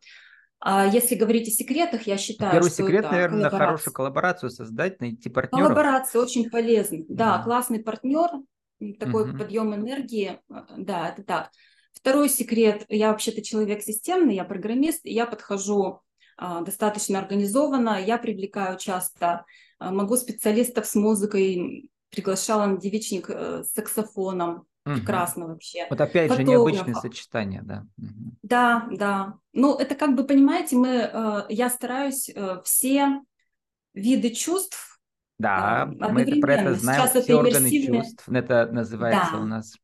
а 0.59 0.85
если 0.85 1.15
говорить 1.15 1.47
о 1.47 1.51
секретах, 1.51 2.07
я 2.07 2.17
считаю, 2.17 2.51
Первый 2.51 2.69
что 2.69 2.83
секрет, 2.83 3.05
это 3.05 3.13
наверное, 3.13 3.49
хорошую 3.49 3.93
коллаборацию 3.93 4.49
создать, 4.51 5.01
найти 5.01 5.29
партнера. 5.29 5.63
Коллаборация 5.63 6.21
очень 6.21 6.49
полезна. 6.49 6.99
Да, 7.09 7.37
да 7.37 7.43
классный 7.43 7.83
партнер, 7.83 8.29
такой 8.99 9.29
угу. 9.29 9.37
подъем 9.37 9.73
энергии. 9.73 10.39
Э, 10.49 10.61
да, 10.77 11.09
это 11.09 11.23
так. 11.23 11.49
Второй 11.93 12.29
секрет. 12.29 12.85
Я 12.89 13.09
вообще-то 13.09 13.41
человек 13.41 13.81
системный, 13.81 14.35
я 14.35 14.43
программист, 14.43 15.01
я 15.03 15.25
подхожу 15.25 16.01
а, 16.37 16.61
достаточно 16.61 17.19
организованно, 17.19 18.01
я 18.03 18.17
привлекаю 18.17 18.77
часто, 18.77 19.45
а, 19.77 19.91
могу 19.91 20.15
специалистов 20.15 20.87
с 20.87 20.95
музыкой, 20.95 21.89
приглашала 22.09 22.65
на 22.65 22.77
девичник 22.77 23.29
а, 23.29 23.63
с 23.63 23.73
саксофоном, 23.73 24.65
Угу. 24.85 24.95
Прекрасно 24.95 25.47
вообще. 25.47 25.85
Вот 25.89 26.01
опять 26.01 26.29
Фотографа. 26.29 26.41
же 26.41 26.43
необычное 26.43 26.93
сочетание, 26.95 27.61
да. 27.63 27.85
Угу. 27.97 28.37
Да, 28.41 28.87
да. 28.91 29.33
Ну, 29.53 29.75
это 29.75 29.95
как 29.95 30.15
бы, 30.15 30.23
понимаете, 30.23 30.75
мы, 30.75 31.09
э, 31.11 31.45
я 31.49 31.69
стараюсь 31.69 32.29
э, 32.29 32.61
все 32.63 33.21
виды 33.93 34.31
чувств 34.31 34.99
Да, 35.37 35.83
э, 35.83 36.11
мы 36.11 36.21
это, 36.21 36.39
про 36.39 36.55
это 36.55 36.73
знаем, 36.73 37.01
Сейчас 37.01 37.11
все 37.11 37.19
это 37.19 37.37
органы 37.37 37.69
чувств, 37.69 38.27
это 38.27 38.69
называется 38.71 39.33
да. 39.33 39.39
у 39.39 39.45
нас. 39.45 39.75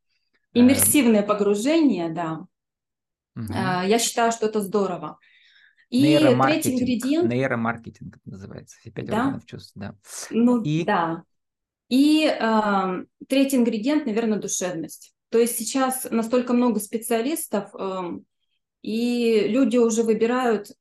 Иммерсивное 0.54 1.22
погружение, 1.22 2.10
да. 2.10 2.46
Угу. 3.36 3.54
Я 3.54 4.00
считаю, 4.00 4.32
что 4.32 4.48
это 4.48 4.62
здорово. 4.62 5.20
И 5.90 6.18
третий 6.18 6.74
ингредиент... 6.74 7.32
Нейромаркетинг 7.32 8.18
называется, 8.26 8.78
все 8.80 8.90
пять 8.90 9.06
да? 9.06 9.20
органов 9.20 9.46
чувств, 9.46 9.74
да. 9.76 9.96
Ну, 10.32 10.62
и... 10.64 10.84
да. 10.84 11.24
И 11.90 12.26
э, 12.26 13.06
третий 13.28 13.58
ингредиент, 13.58 14.06
наверное, 14.06 14.40
душевность. 14.40 15.14
То 15.30 15.40
есть 15.40 15.58
сейчас 15.58 16.08
настолько 16.10 16.54
много 16.54 16.80
специалистов, 16.80 17.70
э, 17.78 18.20
и 18.82 19.48
люди 19.48 19.78
уже 19.78 20.04
выбирают 20.04 20.70
э, 20.70 20.74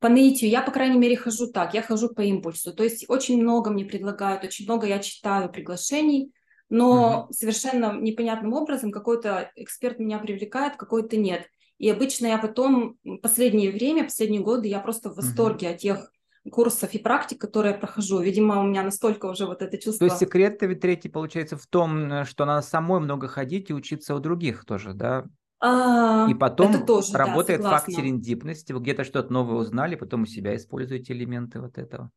по 0.00 0.08
наитию. 0.08 0.50
Я, 0.50 0.62
по 0.62 0.72
крайней 0.72 0.98
мере, 0.98 1.16
хожу 1.16 1.46
так. 1.48 1.74
Я 1.74 1.82
хожу 1.82 2.08
по 2.10 2.20
импульсу. 2.20 2.74
То 2.74 2.84
есть 2.84 3.06
очень 3.08 3.40
много 3.40 3.70
мне 3.70 3.84
предлагают, 3.84 4.44
очень 4.44 4.64
много 4.66 4.86
я 4.86 4.98
читаю 4.98 5.50
приглашений, 5.50 6.32
но 6.68 7.24
угу. 7.24 7.32
совершенно 7.32 7.98
непонятным 7.98 8.52
образом 8.52 8.90
какой-то 8.90 9.50
эксперт 9.56 9.98
меня 9.98 10.18
привлекает, 10.18 10.76
какой-то 10.76 11.16
нет. 11.16 11.46
И 11.78 11.88
обычно 11.90 12.26
я 12.26 12.38
потом, 12.38 12.96
последнее 13.22 13.70
время, 13.70 14.04
последние 14.04 14.42
годы, 14.42 14.68
я 14.68 14.80
просто 14.80 15.10
в 15.10 15.16
восторге 15.16 15.68
угу. 15.68 15.74
от 15.74 15.80
тех 15.80 16.12
курсов 16.50 16.94
и 16.94 16.98
практик, 16.98 17.40
которые 17.40 17.72
я 17.72 17.78
прохожу. 17.78 18.20
Видимо, 18.20 18.60
у 18.60 18.64
меня 18.64 18.82
настолько 18.82 19.26
уже 19.26 19.46
вот 19.46 19.62
это 19.62 19.78
чувство. 19.78 20.06
То 20.06 20.12
есть 20.12 20.18
секрет 20.18 20.60
ведь 20.62 20.80
третий 20.80 21.08
получается 21.08 21.56
в 21.56 21.66
том, 21.66 22.24
что 22.24 22.44
надо 22.44 22.66
самой 22.66 23.00
много 23.00 23.28
ходить 23.28 23.70
и 23.70 23.74
учиться 23.74 24.14
у 24.14 24.18
других 24.18 24.64
тоже, 24.64 24.94
да? 24.94 25.26
А, 25.58 26.28
и 26.30 26.34
потом 26.34 26.72
это 26.72 26.84
тоже, 26.84 27.12
работает 27.14 27.62
да, 27.62 27.70
факт 27.70 27.90
серендипности. 27.90 28.72
Вы 28.72 28.80
где-то 28.80 29.04
что-то 29.04 29.32
новое 29.32 29.56
узнали, 29.56 29.96
потом 29.96 30.22
у 30.22 30.26
себя 30.26 30.54
используете 30.54 31.14
элементы 31.14 31.60
вот 31.60 31.78
этого. 31.78 32.10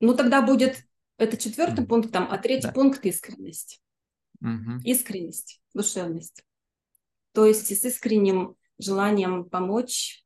Ну, 0.00 0.14
тогда 0.14 0.42
будет 0.42 0.84
это 1.16 1.36
четвертый 1.36 1.84
mm. 1.84 1.86
пункт, 1.86 2.10
там, 2.10 2.28
а 2.30 2.36
третий 2.38 2.66
да. 2.66 2.72
пункт 2.72 3.04
искренность. 3.06 3.80
Mm-hmm. 4.42 4.82
Искренность, 4.82 5.60
душевность. 5.72 6.44
То 7.32 7.46
есть 7.46 7.66
с 7.66 7.84
искренним 7.84 8.56
желанием 8.78 9.44
помочь, 9.44 10.23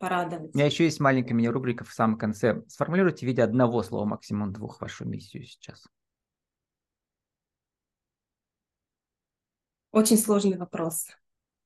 порадовать. 0.00 0.54
У 0.54 0.58
меня 0.58 0.66
еще 0.66 0.84
есть 0.84 0.98
маленькая 0.98 1.34
мини-рубрика 1.34 1.84
в 1.84 1.92
самом 1.92 2.18
конце. 2.18 2.64
Сформулируйте 2.66 3.26
в 3.26 3.28
виде 3.28 3.42
одного 3.42 3.82
слова, 3.82 4.06
максимум 4.06 4.52
двух, 4.52 4.80
вашу 4.80 5.04
миссию 5.04 5.44
сейчас. 5.44 5.86
Очень 9.92 10.16
сложный 10.16 10.56
вопрос. 10.56 11.08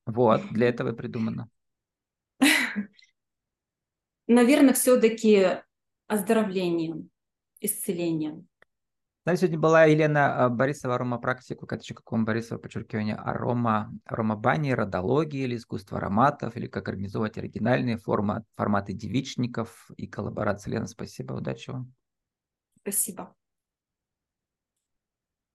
Вот, 0.04 0.42
для 0.50 0.68
этого 0.68 0.92
и 0.92 0.96
придумано. 0.96 1.48
Наверное, 4.26 4.74
все-таки 4.74 5.62
оздоровлением, 6.08 7.10
исцелением. 7.60 8.48
Да, 9.24 9.34
сегодня 9.36 9.58
была 9.58 9.84
Елена 9.84 10.44
а, 10.44 10.48
Борисова, 10.50 10.96
аромапрактика, 10.96 11.64
как 11.66 11.82
еще 11.82 11.94
каком 11.94 12.26
Борисова, 12.26 12.58
подчеркивание, 12.58 13.14
арома, 13.16 13.90
аромабани, 14.04 14.72
родологии 14.72 15.44
или 15.44 15.56
искусство 15.56 15.96
ароматов, 15.96 16.56
или 16.56 16.66
как 16.66 16.88
организовать 16.88 17.38
оригинальные 17.38 17.96
формы, 17.96 18.44
форматы 18.54 18.92
девичников 18.92 19.90
и 19.96 20.06
коллаборации. 20.06 20.70
Лена, 20.72 20.86
спасибо, 20.86 21.32
удачи 21.32 21.70
вам. 21.70 21.94
Спасибо. 22.82 23.34